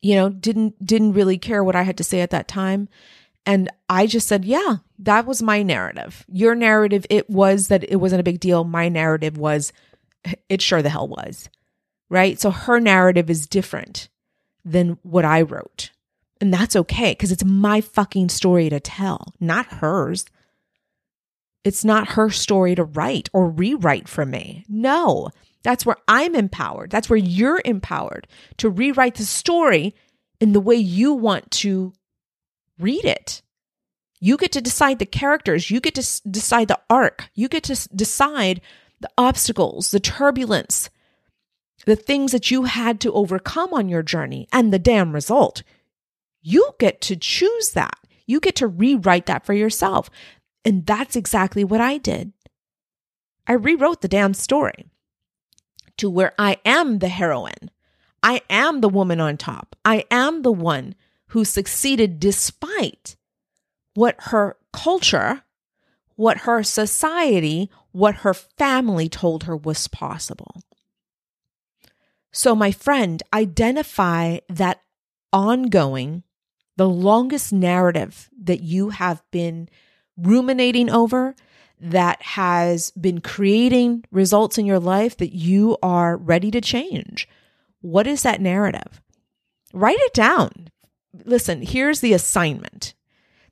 You 0.00 0.16
know, 0.16 0.28
didn't 0.28 0.84
didn't 0.84 1.12
really 1.12 1.38
care 1.38 1.62
what 1.62 1.76
I 1.76 1.82
had 1.82 1.96
to 1.98 2.04
say 2.04 2.20
at 2.20 2.30
that 2.30 2.48
time. 2.48 2.88
And 3.46 3.70
I 3.88 4.06
just 4.06 4.28
said, 4.28 4.44
yeah, 4.44 4.76
that 5.00 5.26
was 5.26 5.42
my 5.42 5.62
narrative. 5.62 6.24
Your 6.28 6.54
narrative 6.54 7.06
it 7.10 7.28
was 7.30 7.68
that 7.68 7.84
it 7.90 7.96
wasn't 7.96 8.20
a 8.20 8.24
big 8.24 8.40
deal. 8.40 8.64
My 8.64 8.88
narrative 8.88 9.36
was 9.36 9.72
it 10.48 10.62
sure 10.62 10.82
the 10.82 10.90
hell 10.90 11.08
was. 11.08 11.48
Right? 12.08 12.38
So 12.38 12.50
her 12.50 12.78
narrative 12.78 13.30
is 13.30 13.46
different 13.46 14.08
than 14.64 14.98
what 15.02 15.24
I 15.24 15.42
wrote. 15.42 15.90
And 16.42 16.52
that's 16.52 16.74
okay 16.74 17.12
because 17.12 17.30
it's 17.30 17.44
my 17.44 17.80
fucking 17.80 18.28
story 18.28 18.68
to 18.68 18.80
tell, 18.80 19.32
not 19.38 19.64
hers. 19.66 20.24
It's 21.62 21.84
not 21.84 22.08
her 22.14 22.30
story 22.30 22.74
to 22.74 22.82
write 22.82 23.28
or 23.32 23.48
rewrite 23.48 24.08
for 24.08 24.26
me. 24.26 24.64
No, 24.68 25.28
that's 25.62 25.86
where 25.86 25.98
I'm 26.08 26.34
empowered. 26.34 26.90
That's 26.90 27.08
where 27.08 27.16
you're 27.16 27.62
empowered 27.64 28.26
to 28.56 28.68
rewrite 28.68 29.14
the 29.14 29.24
story 29.24 29.94
in 30.40 30.52
the 30.52 30.60
way 30.60 30.74
you 30.74 31.12
want 31.12 31.48
to 31.52 31.92
read 32.76 33.04
it. 33.04 33.40
You 34.18 34.36
get 34.36 34.50
to 34.52 34.60
decide 34.60 34.98
the 34.98 35.06
characters, 35.06 35.70
you 35.70 35.78
get 35.80 35.94
to 35.94 36.00
s- 36.00 36.18
decide 36.28 36.66
the 36.66 36.80
arc, 36.90 37.28
you 37.36 37.46
get 37.48 37.62
to 37.64 37.74
s- 37.74 37.86
decide 37.94 38.60
the 38.98 39.10
obstacles, 39.16 39.92
the 39.92 40.00
turbulence, 40.00 40.90
the 41.86 41.94
things 41.94 42.32
that 42.32 42.50
you 42.50 42.64
had 42.64 42.98
to 43.02 43.12
overcome 43.12 43.72
on 43.72 43.88
your 43.88 44.02
journey, 44.02 44.48
and 44.52 44.72
the 44.72 44.80
damn 44.80 45.12
result. 45.12 45.62
You 46.42 46.74
get 46.78 47.00
to 47.02 47.16
choose 47.16 47.70
that. 47.70 47.98
You 48.26 48.40
get 48.40 48.56
to 48.56 48.66
rewrite 48.66 49.26
that 49.26 49.46
for 49.46 49.54
yourself. 49.54 50.10
And 50.64 50.86
that's 50.86 51.16
exactly 51.16 51.64
what 51.64 51.80
I 51.80 51.98
did. 51.98 52.32
I 53.46 53.54
rewrote 53.54 54.02
the 54.02 54.08
damn 54.08 54.34
story 54.34 54.86
to 55.96 56.08
where 56.08 56.32
I 56.38 56.58
am 56.64 56.98
the 56.98 57.08
heroine. 57.08 57.70
I 58.22 58.42
am 58.48 58.80
the 58.80 58.88
woman 58.88 59.20
on 59.20 59.36
top. 59.36 59.74
I 59.84 60.04
am 60.10 60.42
the 60.42 60.52
one 60.52 60.94
who 61.28 61.44
succeeded 61.44 62.20
despite 62.20 63.16
what 63.94 64.16
her 64.18 64.56
culture, 64.72 65.42
what 66.14 66.38
her 66.38 66.62
society, 66.62 67.70
what 67.90 68.16
her 68.16 68.34
family 68.34 69.08
told 69.08 69.44
her 69.44 69.56
was 69.56 69.88
possible. 69.88 70.62
So, 72.32 72.54
my 72.54 72.70
friend, 72.70 73.22
identify 73.34 74.38
that 74.48 74.82
ongoing, 75.32 76.22
the 76.76 76.88
longest 76.88 77.52
narrative 77.52 78.30
that 78.42 78.62
you 78.62 78.90
have 78.90 79.22
been 79.30 79.68
ruminating 80.16 80.90
over 80.90 81.34
that 81.80 82.22
has 82.22 82.90
been 82.92 83.20
creating 83.20 84.04
results 84.10 84.56
in 84.56 84.66
your 84.66 84.78
life 84.78 85.16
that 85.16 85.34
you 85.34 85.76
are 85.82 86.16
ready 86.16 86.50
to 86.50 86.60
change. 86.60 87.28
What 87.80 88.06
is 88.06 88.22
that 88.22 88.40
narrative? 88.40 89.02
Write 89.72 89.98
it 89.98 90.14
down. 90.14 90.70
Listen, 91.24 91.60
here's 91.62 92.00
the 92.00 92.12
assignment. 92.12 92.94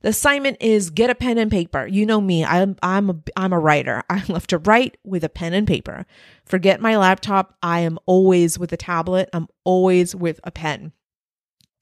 The 0.02 0.10
assignment 0.10 0.56
is 0.60 0.90
get 0.90 1.10
a 1.10 1.14
pen 1.14 1.36
and 1.36 1.50
paper. 1.50 1.86
You 1.86 2.06
know 2.06 2.20
me. 2.20 2.44
I'm 2.44 2.76
I'm 2.82 3.10
a 3.10 3.16
I'm 3.36 3.52
a 3.52 3.58
writer. 3.58 4.02
I 4.10 4.22
love 4.28 4.46
to 4.48 4.58
write 4.58 4.96
with 5.04 5.24
a 5.24 5.28
pen 5.28 5.52
and 5.52 5.66
paper. 5.66 6.06
Forget 6.46 6.80
my 6.80 6.96
laptop. 6.96 7.56
I 7.62 7.80
am 7.80 7.98
always 8.06 8.58
with 8.58 8.72
a 8.72 8.78
tablet. 8.78 9.28
I'm 9.32 9.48
always 9.64 10.14
with 10.14 10.40
a 10.44 10.50
pen. 10.50 10.92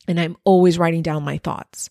And 0.09 0.19
I'm 0.19 0.37
always 0.45 0.79
writing 0.79 1.03
down 1.03 1.23
my 1.23 1.39
thoughts. 1.39 1.91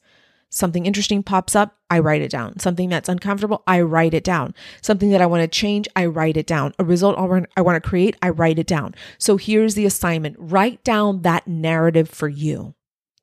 Something 0.50 0.86
interesting 0.86 1.24
pops 1.24 1.56
up, 1.56 1.78
I 1.90 2.00
write 2.00 2.22
it 2.22 2.32
down. 2.32 2.60
Something 2.60 2.90
that's 2.90 3.10
uncomfortable, 3.10 3.64
I 3.68 3.82
write 3.82 4.14
it 4.14 4.24
down. 4.24 4.56
Something 4.82 5.12
that 5.12 5.22
I 5.22 5.26
want 5.26 5.42
to 5.42 5.48
change, 5.48 5.88
I 5.96 6.06
write 6.06 6.38
it 6.38 6.48
down. 6.48 6.74
A 6.80 6.86
result 6.86 7.18
I 7.18 7.62
want 7.62 7.84
to 7.84 7.90
create, 7.90 8.16
I 8.22 8.30
write 8.30 8.58
it 8.58 8.68
down. 8.68 8.96
So 9.18 9.38
here's 9.38 9.76
the 9.76 9.86
assignment 9.86 10.36
write 10.40 10.84
down 10.84 11.22
that 11.24 11.48
narrative 11.48 12.10
for 12.10 12.30
you. 12.30 12.76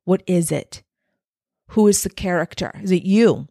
What 0.04 0.22
is 0.26 0.52
it? 0.52 0.83
Who 1.68 1.88
is 1.88 2.02
the 2.02 2.11
character? 2.11 2.72
Is 2.83 2.90
it 2.90 3.04
you? 3.04 3.48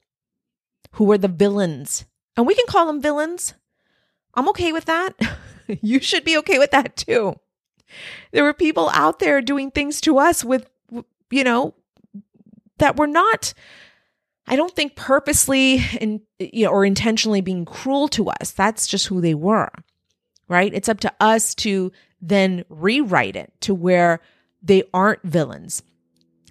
Who 0.94 1.12
are 1.12 1.18
the 1.18 1.28
villains? 1.28 2.06
And 2.38 2.46
we 2.46 2.56
can 2.56 2.68
call 2.68 2.86
them 2.86 3.02
villains. 3.02 3.56
I'm 4.36 4.48
okay 4.50 4.72
with 4.72 4.86
that. 4.86 5.16
you 5.82 6.00
should 6.00 6.24
be 6.24 6.38
okay 6.38 6.60
with 6.60 6.72
that 6.72 6.96
too. 6.96 7.36
There 8.32 8.44
were 8.44 8.54
people 8.54 8.90
out 8.94 9.20
there 9.20 9.42
doing 9.42 9.72
things 9.72 10.02
to 10.02 10.18
us 10.18 10.44
with, 10.44 10.68
you 11.34 11.44
know, 11.44 11.74
that 12.78 12.98
were 12.98 13.08
not 13.08 13.54
I 14.46 14.58
don't 14.58 14.76
think 14.76 14.96
purposely 14.96 15.80
and 16.02 16.20
you 16.38 16.66
know, 16.66 16.72
or 16.72 16.86
intentionally 16.86 17.42
being 17.42 17.66
cruel 17.66 18.08
to 18.10 18.30
us. 18.30 18.52
That's 18.52 18.88
just 18.88 19.08
who 19.08 19.22
they 19.22 19.34
were. 19.34 19.72
Right? 20.50 20.74
It's 20.74 20.90
up 20.90 21.00
to 21.02 21.14
us 21.20 21.56
to 21.56 21.92
then 22.22 22.66
rewrite 22.70 23.36
it 23.36 23.54
to 23.62 23.74
where 23.74 24.20
they 24.62 24.84
aren't 24.94 25.24
villains. 25.24 25.82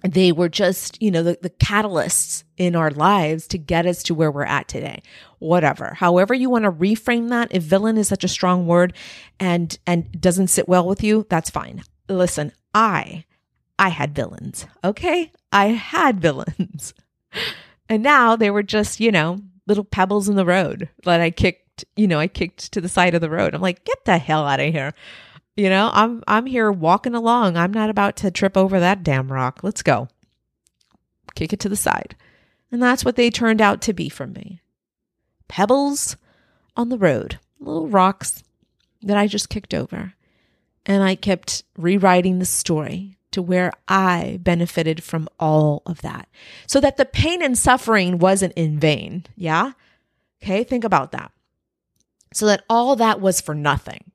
They 0.03 0.31
were 0.33 0.49
just, 0.49 1.01
you 1.01 1.11
know, 1.11 1.23
the, 1.23 1.37
the 1.41 1.49
catalysts 1.49 2.43
in 2.57 2.75
our 2.75 2.91
lives 2.91 3.47
to 3.47 3.57
get 3.57 3.85
us 3.85 4.03
to 4.03 4.13
where 4.13 4.31
we're 4.31 4.43
at 4.43 4.67
today. 4.67 5.01
Whatever. 5.39 5.93
However 5.93 6.33
you 6.33 6.49
want 6.49 6.65
to 6.65 6.71
reframe 6.71 7.29
that, 7.29 7.49
if 7.51 7.63
villain 7.63 7.97
is 7.97 8.09
such 8.09 8.23
a 8.23 8.27
strong 8.27 8.67
word 8.67 8.93
and 9.39 9.77
and 9.87 10.19
doesn't 10.19 10.47
sit 10.47 10.67
well 10.67 10.85
with 10.87 11.03
you, 11.03 11.25
that's 11.29 11.49
fine. 11.49 11.83
Listen, 12.09 12.51
I 12.73 13.23
I 13.83 13.89
had 13.89 14.15
villains. 14.15 14.65
Okay? 14.81 15.29
I 15.51 15.65
had 15.65 16.21
villains. 16.21 16.93
and 17.89 18.01
now 18.01 18.37
they 18.37 18.49
were 18.49 18.63
just, 18.63 19.01
you 19.01 19.11
know, 19.11 19.39
little 19.67 19.83
pebbles 19.83 20.29
in 20.29 20.37
the 20.37 20.45
road 20.45 20.87
that 21.03 21.19
I 21.19 21.31
kicked, 21.31 21.83
you 21.97 22.07
know, 22.07 22.17
I 22.17 22.29
kicked 22.29 22.71
to 22.71 22.79
the 22.79 22.87
side 22.87 23.13
of 23.13 23.19
the 23.19 23.29
road. 23.29 23.53
I'm 23.53 23.59
like, 23.59 23.83
get 23.83 24.05
the 24.05 24.19
hell 24.19 24.47
out 24.47 24.61
of 24.61 24.71
here. 24.71 24.93
You 25.57 25.67
know, 25.67 25.89
I'm 25.91 26.23
I'm 26.29 26.45
here 26.45 26.71
walking 26.71 27.13
along. 27.13 27.57
I'm 27.57 27.73
not 27.73 27.89
about 27.89 28.15
to 28.17 28.31
trip 28.31 28.55
over 28.55 28.79
that 28.79 29.03
damn 29.03 29.29
rock. 29.29 29.59
Let's 29.63 29.83
go. 29.83 30.07
Kick 31.35 31.51
it 31.51 31.59
to 31.59 31.69
the 31.69 31.75
side. 31.75 32.15
And 32.71 32.81
that's 32.81 33.03
what 33.03 33.17
they 33.17 33.29
turned 33.29 33.59
out 33.59 33.81
to 33.81 33.93
be 33.93 34.07
for 34.07 34.25
me. 34.25 34.61
Pebbles 35.49 36.15
on 36.77 36.87
the 36.87 36.97
road, 36.97 37.37
little 37.59 37.89
rocks 37.89 38.45
that 39.01 39.17
I 39.17 39.27
just 39.27 39.49
kicked 39.49 39.73
over. 39.73 40.13
And 40.85 41.03
I 41.03 41.15
kept 41.15 41.65
rewriting 41.77 42.39
the 42.39 42.45
story 42.45 43.17
to 43.33 43.41
where 43.41 43.71
I 43.87 44.39
benefited 44.41 45.03
from 45.03 45.27
all 45.39 45.81
of 45.85 46.01
that. 46.01 46.27
So 46.67 46.79
that 46.79 46.97
the 46.97 47.05
pain 47.05 47.41
and 47.41 47.57
suffering 47.57 48.17
wasn't 48.19 48.53
in 48.53 48.79
vain. 48.79 49.25
Yeah. 49.35 49.73
Okay. 50.41 50.63
Think 50.63 50.83
about 50.83 51.11
that. 51.11 51.31
So 52.33 52.45
that 52.47 52.63
all 52.69 52.95
that 52.95 53.21
was 53.21 53.41
for 53.41 53.53
nothing. 53.53 54.11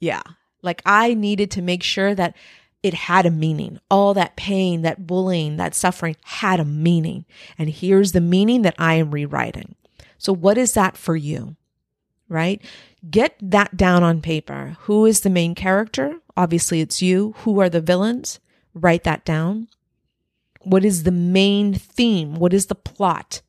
Yeah. 0.00 0.22
Like 0.62 0.82
I 0.84 1.14
needed 1.14 1.50
to 1.52 1.62
make 1.62 1.82
sure 1.82 2.14
that 2.14 2.34
it 2.82 2.94
had 2.94 3.26
a 3.26 3.30
meaning. 3.30 3.78
All 3.90 4.14
that 4.14 4.36
pain, 4.36 4.82
that 4.82 5.06
bullying, 5.06 5.56
that 5.56 5.74
suffering 5.74 6.16
had 6.24 6.60
a 6.60 6.64
meaning. 6.64 7.24
And 7.58 7.68
here's 7.68 8.12
the 8.12 8.20
meaning 8.20 8.62
that 8.62 8.74
I 8.78 8.94
am 8.94 9.10
rewriting. 9.10 9.74
So, 10.16 10.32
what 10.32 10.58
is 10.58 10.74
that 10.74 10.96
for 10.96 11.16
you? 11.16 11.56
Right? 12.28 12.62
Get 13.08 13.36
that 13.40 13.76
down 13.76 14.02
on 14.02 14.20
paper. 14.20 14.76
Who 14.80 15.06
is 15.06 15.20
the 15.20 15.30
main 15.30 15.54
character? 15.54 16.20
Obviously, 16.38 16.80
it's 16.80 17.02
you. 17.02 17.34
Who 17.38 17.58
are 17.58 17.68
the 17.68 17.80
villains? 17.80 18.38
Write 18.72 19.02
that 19.02 19.24
down. 19.24 19.66
What 20.62 20.84
is 20.84 21.02
the 21.02 21.10
main 21.10 21.74
theme? 21.74 22.36
What 22.36 22.54
is 22.54 22.66
the 22.66 22.76
plot? 22.76 23.42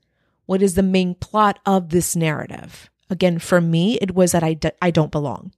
What 0.48 0.64
is 0.64 0.74
the 0.74 0.82
main 0.82 1.14
plot 1.14 1.60
of 1.68 1.90
this 1.90 2.16
narrative? 2.16 2.90
Again, 3.08 3.38
for 3.38 3.62
me, 3.62 4.00
it 4.02 4.16
was 4.16 4.32
that 4.32 4.42
I 4.42 4.54
d- 4.54 4.72
I 4.82 4.90
don't 4.90 5.12
belong. 5.12 5.54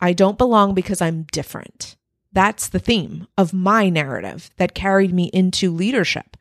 I 0.00 0.12
don't 0.12 0.36
belong 0.36 0.74
because 0.74 1.00
I'm 1.00 1.28
different. 1.30 1.94
That's 2.32 2.68
the 2.68 2.80
theme 2.80 3.28
of 3.38 3.52
my 3.54 3.88
narrative 3.88 4.50
that 4.56 4.74
carried 4.74 5.14
me 5.14 5.30
into 5.32 5.70
leadership. 5.70 6.36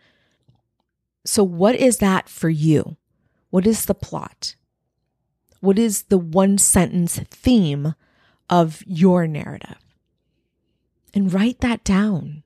So, 1.25 1.43
what 1.43 1.75
is 1.75 1.99
that 1.99 2.27
for 2.27 2.49
you? 2.49 2.97
What 3.51 3.67
is 3.67 3.85
the 3.85 3.93
plot? 3.93 4.55
What 5.59 5.77
is 5.77 6.03
the 6.03 6.17
one 6.17 6.57
sentence 6.57 7.19
theme 7.29 7.93
of 8.49 8.83
your 8.85 9.27
narrative? 9.27 9.77
And 11.13 11.33
write 11.33 11.61
that 11.61 11.83
down. 11.83 12.43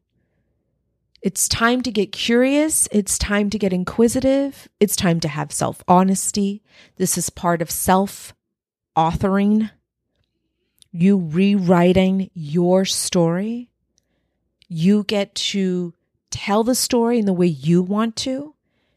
It's 1.21 1.49
time 1.49 1.81
to 1.81 1.91
get 1.91 2.11
curious. 2.13 2.87
It's 2.91 3.17
time 3.17 3.49
to 3.49 3.59
get 3.59 3.73
inquisitive. 3.73 4.69
It's 4.79 4.95
time 4.95 5.19
to 5.21 5.27
have 5.27 5.51
self 5.51 5.83
honesty. 5.87 6.63
This 6.97 7.17
is 7.17 7.29
part 7.29 7.61
of 7.61 7.71
self 7.71 8.33
authoring. 8.95 9.71
you 10.91 11.17
rewriting 11.17 12.29
your 12.33 12.85
story. 12.85 13.69
You 14.67 15.03
get 15.03 15.35
to 15.35 15.93
tell 16.31 16.63
the 16.63 16.75
story 16.75 17.19
in 17.19 17.25
the 17.25 17.33
way 17.33 17.47
you 17.47 17.81
want 17.81 18.15
to. 18.17 18.55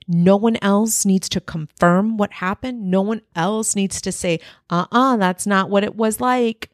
No 0.09 0.37
one 0.37 0.57
else 0.63 1.05
needs 1.05 1.29
to 1.31 1.41
confirm 1.41 2.17
what 2.17 2.33
happened. 2.33 2.91
No 2.91 3.03
one 3.03 3.23
else 3.37 3.77
needs 3.77 4.01
to 4.03 4.13
say, 4.13 4.41
uh 4.71 4.87
uh-uh, 4.93 5.15
uh, 5.15 5.17
that's 5.17 5.47
not 5.47 5.71
what 5.71 5.85
it 5.85 5.97
was 5.97 6.21
like. 6.21 6.72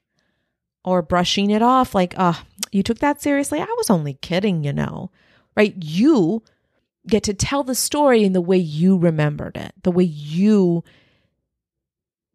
Or 0.84 1.02
brushing 1.02 1.50
it 1.50 1.60
off 1.60 1.94
like, 1.94 2.14
uh, 2.18 2.34
you 2.72 2.82
took 2.82 3.00
that 3.00 3.20
seriously? 3.20 3.60
I 3.60 3.74
was 3.76 3.90
only 3.90 4.14
kidding, 4.14 4.64
you 4.64 4.72
know, 4.72 5.10
right? 5.56 5.74
You 5.78 6.42
get 7.06 7.22
to 7.24 7.34
tell 7.34 7.62
the 7.62 7.74
story 7.74 8.24
in 8.24 8.32
the 8.32 8.40
way 8.40 8.56
you 8.56 8.96
remembered 8.96 9.56
it, 9.56 9.72
the 9.82 9.90
way 9.90 10.04
you 10.04 10.84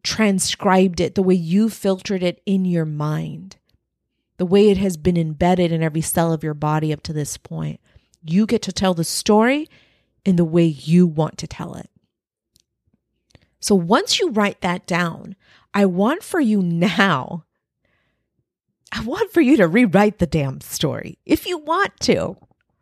transcribed 0.02 1.00
it, 1.00 1.14
the 1.14 1.22
way 1.22 1.34
you 1.34 1.70
filtered 1.70 2.22
it 2.22 2.42
in 2.44 2.64
your 2.64 2.84
mind, 2.84 3.56
the 4.36 4.46
way 4.46 4.68
it 4.68 4.76
has 4.76 4.96
been 4.96 5.16
embedded 5.16 5.72
in 5.72 5.82
every 5.82 6.02
cell 6.02 6.32
of 6.32 6.44
your 6.44 6.54
body 6.54 6.92
up 6.92 7.02
to 7.04 7.12
this 7.12 7.36
point. 7.36 7.80
You 8.22 8.46
get 8.46 8.62
to 8.62 8.72
tell 8.72 8.94
the 8.94 9.04
story 9.04 9.68
in 10.24 10.36
the 10.36 10.44
way 10.44 10.64
you 10.64 11.06
want 11.06 11.38
to 11.38 11.46
tell 11.46 11.74
it. 11.74 11.90
So 13.60 13.74
once 13.74 14.20
you 14.20 14.30
write 14.30 14.60
that 14.60 14.86
down, 14.86 15.36
I 15.72 15.86
want 15.86 16.22
for 16.22 16.40
you 16.40 16.60
now, 16.60 17.44
I 18.94 19.02
want 19.02 19.32
for 19.32 19.40
you 19.40 19.56
to 19.56 19.66
rewrite 19.66 20.18
the 20.18 20.26
damn 20.26 20.60
story 20.60 21.18
if 21.26 21.46
you 21.46 21.58
want 21.58 21.98
to, 22.00 22.36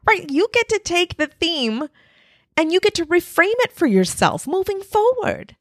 right? 0.06 0.28
You 0.30 0.48
get 0.52 0.68
to 0.68 0.78
take 0.78 1.16
the 1.16 1.26
theme 1.26 1.88
and 2.56 2.72
you 2.72 2.80
get 2.80 2.94
to 2.96 3.06
reframe 3.06 3.54
it 3.60 3.72
for 3.72 3.86
yourself 3.86 4.46
moving 4.46 4.82
forward. 4.82 5.56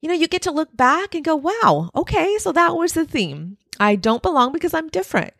You 0.00 0.08
know, 0.08 0.14
you 0.14 0.28
get 0.28 0.42
to 0.42 0.50
look 0.50 0.74
back 0.74 1.14
and 1.14 1.22
go, 1.22 1.36
wow, 1.36 1.90
okay, 1.94 2.38
so 2.38 2.52
that 2.52 2.74
was 2.74 2.94
the 2.94 3.04
theme. 3.04 3.58
I 3.78 3.96
don't 3.96 4.22
belong 4.22 4.52
because 4.52 4.72
I'm 4.72 4.88
different 4.88 5.34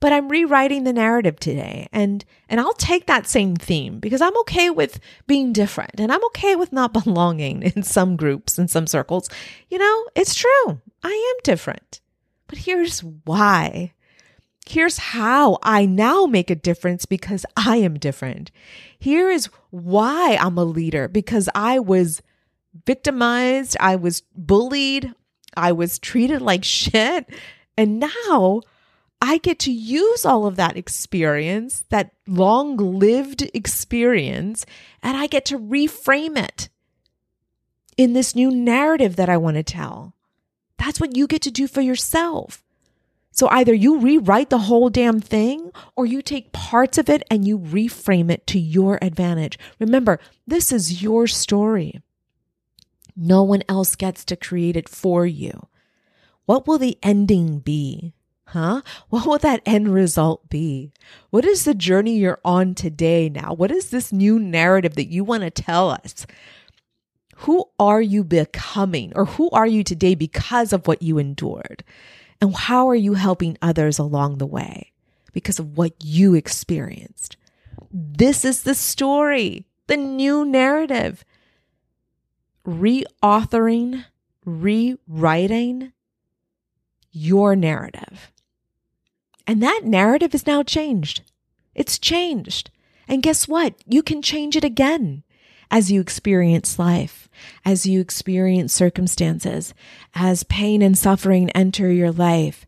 but 0.00 0.12
I'm 0.12 0.28
rewriting 0.28 0.84
the 0.84 0.92
narrative 0.92 1.38
today 1.40 1.88
and 1.92 2.24
and 2.48 2.60
I'll 2.60 2.74
take 2.74 3.06
that 3.06 3.26
same 3.26 3.56
theme 3.56 3.98
because 3.98 4.20
I'm 4.20 4.36
okay 4.40 4.70
with 4.70 5.00
being 5.26 5.52
different 5.52 5.98
and 5.98 6.12
I'm 6.12 6.24
okay 6.26 6.56
with 6.56 6.72
not 6.72 6.92
belonging 7.04 7.62
in 7.62 7.82
some 7.82 8.16
groups 8.16 8.58
in 8.58 8.68
some 8.68 8.86
circles. 8.86 9.28
You 9.68 9.78
know, 9.78 10.04
it's 10.14 10.34
true. 10.34 10.80
I 11.02 11.34
am 11.34 11.40
different. 11.42 12.00
But 12.48 12.58
here's 12.58 13.00
why. 13.00 13.92
Here's 14.66 14.98
how 14.98 15.58
I 15.62 15.86
now 15.86 16.26
make 16.26 16.50
a 16.50 16.54
difference 16.54 17.06
because 17.06 17.46
I 17.56 17.76
am 17.76 17.98
different. 17.98 18.50
Here 18.98 19.30
is 19.30 19.48
why 19.70 20.36
I'm 20.40 20.58
a 20.58 20.64
leader 20.64 21.08
because 21.08 21.48
I 21.54 21.78
was 21.78 22.20
victimized, 22.84 23.76
I 23.80 23.96
was 23.96 24.22
bullied, 24.34 25.14
I 25.56 25.72
was 25.72 25.98
treated 25.98 26.42
like 26.42 26.64
shit, 26.64 27.26
and 27.76 28.00
now 28.00 28.62
I 29.20 29.38
get 29.38 29.58
to 29.60 29.72
use 29.72 30.24
all 30.24 30.46
of 30.46 30.56
that 30.56 30.76
experience, 30.76 31.84
that 31.88 32.12
long 32.26 32.76
lived 32.76 33.42
experience, 33.54 34.64
and 35.02 35.16
I 35.16 35.26
get 35.26 35.44
to 35.46 35.58
reframe 35.58 36.38
it 36.38 36.68
in 37.96 38.12
this 38.12 38.34
new 38.34 38.50
narrative 38.50 39.16
that 39.16 39.28
I 39.28 39.36
want 39.36 39.56
to 39.56 39.62
tell. 39.62 40.14
That's 40.78 41.00
what 41.00 41.16
you 41.16 41.26
get 41.26 41.42
to 41.42 41.50
do 41.50 41.66
for 41.68 41.80
yourself. 41.80 42.62
So 43.30 43.48
either 43.50 43.74
you 43.74 43.98
rewrite 43.98 44.50
the 44.50 44.58
whole 44.58 44.90
damn 44.90 45.20
thing 45.20 45.70
or 45.94 46.06
you 46.06 46.22
take 46.22 46.52
parts 46.52 46.98
of 46.98 47.08
it 47.08 47.22
and 47.30 47.46
you 47.46 47.58
reframe 47.58 48.30
it 48.30 48.46
to 48.48 48.58
your 48.58 48.98
advantage. 49.00 49.58
Remember, 49.78 50.18
this 50.46 50.72
is 50.72 51.02
your 51.02 51.26
story. 51.26 52.00
No 53.14 53.42
one 53.42 53.62
else 53.68 53.94
gets 53.94 54.24
to 54.24 54.36
create 54.36 54.76
it 54.76 54.88
for 54.88 55.26
you. 55.26 55.68
What 56.46 56.66
will 56.66 56.78
the 56.78 56.98
ending 57.02 57.58
be? 57.58 58.14
Huh? 58.46 58.80
What 59.10 59.26
will 59.26 59.38
that 59.38 59.60
end 59.66 59.92
result 59.92 60.48
be? 60.48 60.92
What 61.30 61.44
is 61.44 61.64
the 61.64 61.74
journey 61.74 62.16
you're 62.16 62.40
on 62.44 62.74
today 62.74 63.28
now? 63.28 63.52
What 63.52 63.70
is 63.70 63.90
this 63.90 64.12
new 64.12 64.38
narrative 64.38 64.94
that 64.94 65.12
you 65.12 65.22
want 65.22 65.42
to 65.42 65.50
tell 65.50 65.90
us? 65.90 66.26
Who 67.42 67.66
are 67.78 68.02
you 68.02 68.24
becoming 68.24 69.12
or 69.14 69.24
who 69.24 69.48
are 69.50 69.66
you 69.66 69.84
today 69.84 70.16
because 70.16 70.72
of 70.72 70.88
what 70.88 71.02
you 71.02 71.18
endured? 71.18 71.84
And 72.40 72.54
how 72.54 72.88
are 72.88 72.96
you 72.96 73.14
helping 73.14 73.56
others 73.62 73.98
along 73.98 74.38
the 74.38 74.46
way 74.46 74.92
because 75.32 75.60
of 75.60 75.76
what 75.76 75.92
you 76.02 76.34
experienced? 76.34 77.36
This 77.92 78.44
is 78.44 78.64
the 78.64 78.74
story, 78.74 79.66
the 79.86 79.96
new 79.96 80.44
narrative. 80.44 81.24
Reauthoring, 82.66 84.04
rewriting 84.44 85.92
your 87.12 87.54
narrative. 87.54 88.32
And 89.46 89.62
that 89.62 89.82
narrative 89.84 90.34
is 90.34 90.44
now 90.44 90.64
changed. 90.64 91.22
It's 91.76 92.00
changed. 92.00 92.70
And 93.06 93.22
guess 93.22 93.46
what? 93.46 93.76
You 93.86 94.02
can 94.02 94.22
change 94.22 94.56
it 94.56 94.64
again 94.64 95.22
as 95.70 95.90
you 95.90 96.00
experience 96.00 96.78
life, 96.78 97.28
as 97.64 97.86
you 97.86 98.00
experience 98.00 98.72
circumstances, 98.72 99.74
as 100.14 100.42
pain 100.44 100.82
and 100.82 100.96
suffering 100.96 101.50
enter 101.50 101.90
your 101.92 102.12
life. 102.12 102.66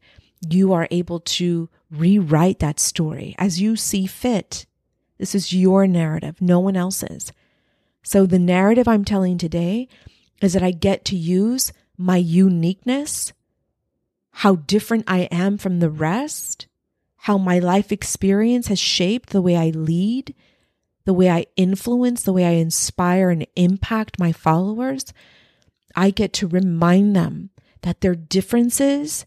You 0.48 0.72
are 0.72 0.88
able 0.90 1.20
to 1.20 1.68
rewrite 1.90 2.60
that 2.60 2.80
story 2.80 3.34
as 3.38 3.60
you 3.60 3.76
see 3.76 4.06
fit. 4.06 4.66
This 5.18 5.34
is 5.34 5.52
your 5.52 5.86
narrative, 5.86 6.40
no 6.40 6.60
one 6.60 6.76
else's. 6.76 7.32
So 8.02 8.26
the 8.26 8.38
narrative 8.38 8.88
I'm 8.88 9.04
telling 9.04 9.36
today 9.36 9.88
is 10.40 10.54
that 10.54 10.62
I 10.62 10.70
get 10.70 11.04
to 11.06 11.16
use 11.16 11.72
my 11.98 12.16
uniqueness, 12.16 13.32
how 14.32 14.56
different 14.56 15.04
I 15.06 15.20
am 15.30 15.58
from 15.58 15.80
the 15.80 15.90
rest, 15.90 16.66
how 17.16 17.36
my 17.36 17.58
life 17.58 17.92
experience 17.92 18.68
has 18.68 18.78
shaped 18.78 19.30
the 19.30 19.42
way 19.42 19.56
I 19.56 19.68
lead, 19.70 20.34
the 21.04 21.14
way 21.14 21.30
I 21.30 21.46
influence, 21.56 22.22
the 22.22 22.32
way 22.32 22.44
I 22.44 22.52
inspire 22.52 23.30
and 23.30 23.46
impact 23.56 24.18
my 24.18 24.32
followers, 24.32 25.12
I 25.96 26.10
get 26.10 26.32
to 26.34 26.46
remind 26.46 27.16
them 27.16 27.50
that 27.82 28.00
their 28.00 28.14
differences 28.14 29.26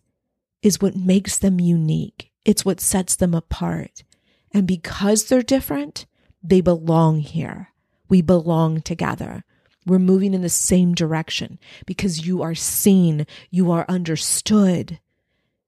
is 0.62 0.81
what 0.81 0.95
makes 0.95 1.38
them 1.38 1.59
unique. 1.59 2.31
It's 2.45 2.63
what 2.63 2.79
sets 2.79 3.15
them 3.15 3.33
apart. 3.33 4.03
And 4.51 4.67
because 4.67 5.25
they're 5.25 5.41
different, 5.41 6.05
they 6.43 6.62
belong 6.62 7.19
here. 7.19 7.69
We 8.07 8.21
belong 8.21 8.81
together. 8.81 9.43
We're 9.86 9.99
moving 9.99 10.33
in 10.33 10.41
the 10.41 10.49
same 10.49 10.93
direction 10.93 11.59
because 11.86 12.25
you 12.25 12.41
are 12.41 12.55
seen, 12.55 13.25
you 13.49 13.71
are 13.71 13.86
understood, 13.89 14.99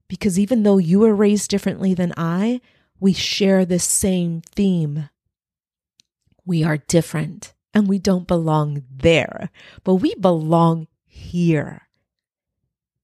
because 0.08 0.40
even 0.40 0.64
though 0.64 0.78
you 0.78 1.00
were 1.00 1.16
raised 1.16 1.50
differently 1.50 1.94
than 1.94 2.14
I, 2.16 2.62
we 3.00 3.12
share 3.14 3.66
the 3.66 3.80
same 3.80 4.42
theme. 4.42 5.10
We 6.46 6.64
are 6.64 6.78
different 6.78 7.54
and 7.74 7.88
we 7.88 8.00
don't 8.00 8.28
belong 8.28 8.84
there, 8.90 9.50
but 9.84 9.96
we 9.96 10.16
belong 10.16 10.88
here. 11.06 11.84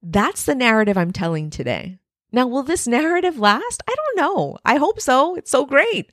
That's 0.02 0.46
the 0.46 0.56
narrative 0.56 0.98
I'm 0.98 1.12
telling 1.12 1.50
today. 1.50 2.00
Now, 2.32 2.48
will 2.48 2.64
this 2.64 2.88
narrative 2.88 3.38
last? 3.38 3.84
I 3.88 3.94
don't 3.96 4.18
know. 4.18 4.58
I 4.64 4.78
hope 4.78 5.02
so. 5.02 5.36
It's 5.36 5.52
so 5.52 5.66
great. 5.66 6.12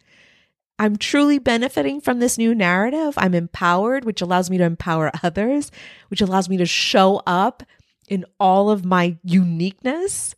I'm 0.78 0.96
truly 0.96 1.38
benefiting 1.38 2.00
from 2.00 2.18
this 2.18 2.38
new 2.38 2.54
narrative. 2.54 3.14
I'm 3.16 3.34
empowered, 3.34 4.04
which 4.04 4.20
allows 4.20 4.50
me 4.50 4.58
to 4.58 4.64
empower 4.64 5.10
others, 5.22 5.70
which 6.08 6.20
allows 6.20 6.48
me 6.48 6.56
to 6.56 6.66
show 6.66 7.22
up 7.26 7.62
in 8.08 8.24
all 8.40 8.70
of 8.70 8.84
my 8.84 9.18
uniqueness 9.22 10.34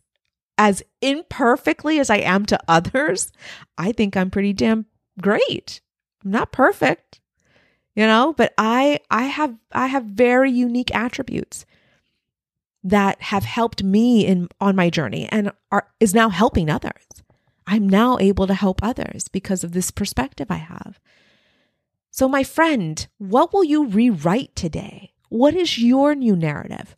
as 0.57 0.83
imperfectly 1.01 1.99
as 1.99 2.11
I 2.11 2.17
am 2.17 2.45
to 2.45 2.59
others, 2.67 3.31
I 3.79 3.91
think 3.91 4.15
I'm 4.15 4.29
pretty 4.29 4.53
damn 4.53 4.85
great. 5.19 5.81
I'm 6.23 6.31
not 6.31 6.51
perfect, 6.51 7.19
you 7.95 8.05
know, 8.05 8.33
but 8.35 8.53
I 8.57 8.99
I 9.09 9.23
have 9.23 9.55
I 9.71 9.87
have 9.87 10.05
very 10.05 10.51
unique 10.51 10.93
attributes 10.93 11.65
that 12.83 13.21
have 13.21 13.43
helped 13.43 13.83
me 13.83 14.25
in 14.25 14.49
on 14.59 14.75
my 14.75 14.89
journey 14.89 15.27
and 15.31 15.51
are 15.71 15.87
is 15.99 16.13
now 16.13 16.29
helping 16.29 16.69
others. 16.69 17.05
I'm 17.67 17.87
now 17.87 18.17
able 18.19 18.47
to 18.47 18.53
help 18.53 18.79
others 18.83 19.27
because 19.27 19.63
of 19.63 19.71
this 19.71 19.91
perspective 19.91 20.47
I 20.49 20.55
have. 20.55 20.99
So 22.09 22.27
my 22.27 22.43
friend, 22.43 23.07
what 23.17 23.53
will 23.53 23.63
you 23.63 23.85
rewrite 23.85 24.55
today? 24.55 25.13
What 25.29 25.55
is 25.55 25.77
your 25.77 26.13
new 26.13 26.35
narrative? 26.35 26.95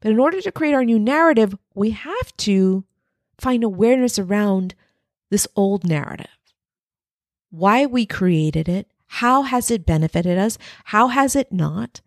But 0.00 0.12
in 0.12 0.20
order 0.20 0.40
to 0.40 0.52
create 0.52 0.74
our 0.74 0.84
new 0.84 0.98
narrative, 0.98 1.56
we 1.74 1.90
have 1.90 2.36
to 2.38 2.84
find 3.38 3.64
awareness 3.64 4.18
around 4.18 4.74
this 5.30 5.48
old 5.56 5.84
narrative. 5.84 6.26
Why 7.52 7.84
we 7.84 8.06
created 8.06 8.66
it, 8.66 8.90
how 9.06 9.42
has 9.42 9.70
it 9.70 9.84
benefited 9.84 10.38
us, 10.38 10.56
how 10.86 11.08
has 11.08 11.36
it 11.36 11.52
not, 11.52 12.00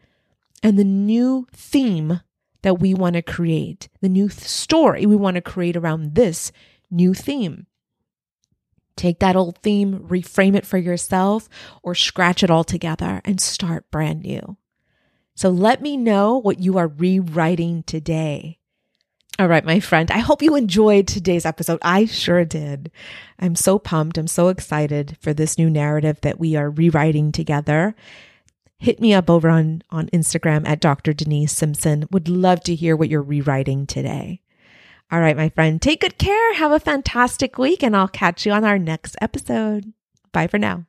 and 0.64 0.78
the 0.78 0.84
new 0.84 1.46
theme 1.54 2.22
that 2.64 2.80
we 2.80 2.96
want 2.96 3.14
to 3.14 3.22
create, 3.22 3.88
the 4.02 4.10
new 4.10 4.28
th- 4.28 4.42
story 4.42 5.06
we 5.06 5.16
want 5.16 5.36
to 5.36 5.42
create 5.42 5.78
around 5.78 6.16
this 6.16 6.52
new 6.90 7.14
theme. 7.14 7.68
Take 8.96 9.20
that 9.20 9.36
old 9.36 9.60
theme, 9.60 10.00
reframe 10.00 10.56
it 10.56 10.66
for 10.66 10.80
yourself, 10.80 11.48
or 11.84 11.94
scratch 11.94 12.42
it 12.42 12.50
all 12.50 12.64
together 12.64 13.22
and 13.24 13.40
start 13.40 13.92
brand 13.92 14.24
new. 14.24 14.58
So 15.36 15.50
let 15.50 15.80
me 15.80 15.96
know 15.96 16.40
what 16.40 16.60
you 16.60 16.80
are 16.80 16.88
rewriting 16.88 17.84
today. 17.84 18.58
All 19.38 19.48
right, 19.48 19.66
my 19.66 19.82
friend. 19.82 20.10
I 20.12 20.20
hope 20.20 20.42
you 20.42 20.56
enjoyed 20.56 21.08
today's 21.08 21.46
episode. 21.46 21.80
I 21.82 22.06
sure 22.06 22.46
did. 22.46 22.90
I'm 23.38 23.56
so 23.56 23.78
pumped. 23.78 24.18
I'm 24.18 24.28
so 24.28 24.48
excited 24.48 25.18
for 25.20 25.34
this 25.34 25.58
new 25.58 25.70
narrative 25.70 26.22
that 26.22 26.40
we 26.40 26.56
are 26.56 26.70
rewriting 26.70 27.34
together. 27.34 27.96
Hit 28.78 29.02
me 29.02 29.14
up 29.14 29.30
over 29.30 29.50
on, 29.50 29.82
on 29.90 30.08
Instagram 30.08 30.66
at 30.66 30.80
Dr. 30.80 31.12
Denise 31.12 31.52
Simpson. 31.52 32.08
Would 32.12 32.30
love 32.30 32.62
to 32.62 32.76
hear 32.76 32.96
what 32.96 33.10
you're 33.10 33.22
rewriting 33.22 33.86
today. 33.86 34.42
All 35.12 35.20
right, 35.20 35.36
my 35.36 35.50
friend. 35.50 35.82
Take 35.82 36.02
good 36.02 36.18
care. 36.18 36.54
Have 36.56 36.72
a 36.72 36.80
fantastic 36.80 37.58
week, 37.58 37.84
and 37.84 37.96
I'll 37.96 38.08
catch 38.08 38.46
you 38.46 38.54
on 38.54 38.64
our 38.64 38.80
next 38.80 39.18
episode. 39.22 39.92
Bye 40.32 40.48
for 40.48 40.58
now. 40.58 40.86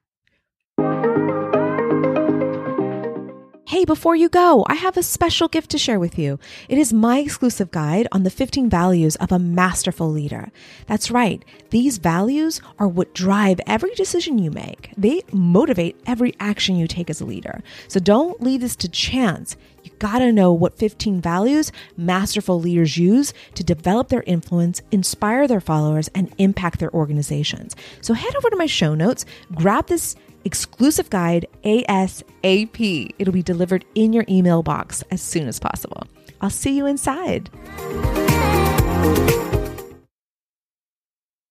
Hey, 3.77 3.85
before 3.85 4.17
you 4.17 4.31
go, 4.31 4.65
I 4.71 4.75
have 4.75 4.97
a 4.97 5.03
special 5.03 5.49
gift 5.49 5.71
to 5.73 5.77
share 5.77 6.01
with 6.01 6.19
you. 6.19 6.39
It 6.67 6.79
is 6.79 6.95
my 6.95 7.19
exclusive 7.19 7.71
guide 7.71 8.09
on 8.11 8.23
the 8.23 8.31
15 8.31 8.71
values 8.71 9.17
of 9.17 9.31
a 9.31 9.39
masterful 9.39 10.11
leader. 10.11 10.51
That's 10.87 11.11
right. 11.11 11.45
These 11.69 11.99
values 11.99 12.63
are 12.79 12.89
what 12.89 13.13
drive 13.13 13.61
every 13.67 13.95
decision 13.95 14.39
you 14.39 14.51
make. 14.51 14.95
They 14.97 15.21
motivate 15.31 16.01
every 16.07 16.35
action 16.41 16.77
you 16.77 16.87
take 16.87 17.11
as 17.11 17.21
a 17.21 17.27
leader. 17.27 17.61
So 17.87 18.01
don't 18.01 18.43
leave 18.43 18.63
this 18.63 18.77
to 18.77 18.89
chance. 18.89 19.59
You 19.83 19.91
gotta 19.99 20.33
know 20.33 20.55
what 20.55 20.79
15 20.79 21.21
values 21.21 21.71
masterful 21.99 22.59
leaders 22.59 22.97
use 22.97 23.35
to 23.57 23.63
develop 23.63 24.09
their 24.09 24.25
influence, 24.27 24.81
inspire 24.91 25.47
their 25.47 25.61
followers, 25.61 26.09
and 26.15 26.35
impact 26.39 26.81
their 26.81 26.95
organizations. 26.95 27.77
So 28.01 28.15
head 28.15 28.35
over 28.37 28.49
to 28.49 28.57
my 28.57 28.65
show 28.65 28.95
notes, 28.95 29.27
grab 29.55 29.87
this 29.89 30.17
exclusive 30.47 31.11
guide 31.11 31.47
ASAP. 31.65 33.11
It'll 33.19 33.35
be 33.35 33.43
delivered 33.43 33.85
in 33.95 34.13
your 34.13 34.25
email 34.29 34.63
box 34.63 35.03
as 35.11 35.21
soon 35.21 35.49
as 35.49 35.59
possible. 35.59 36.05
I'll 36.41 36.51
see 36.51 36.77
you 36.77 36.87
inside. 36.87 37.51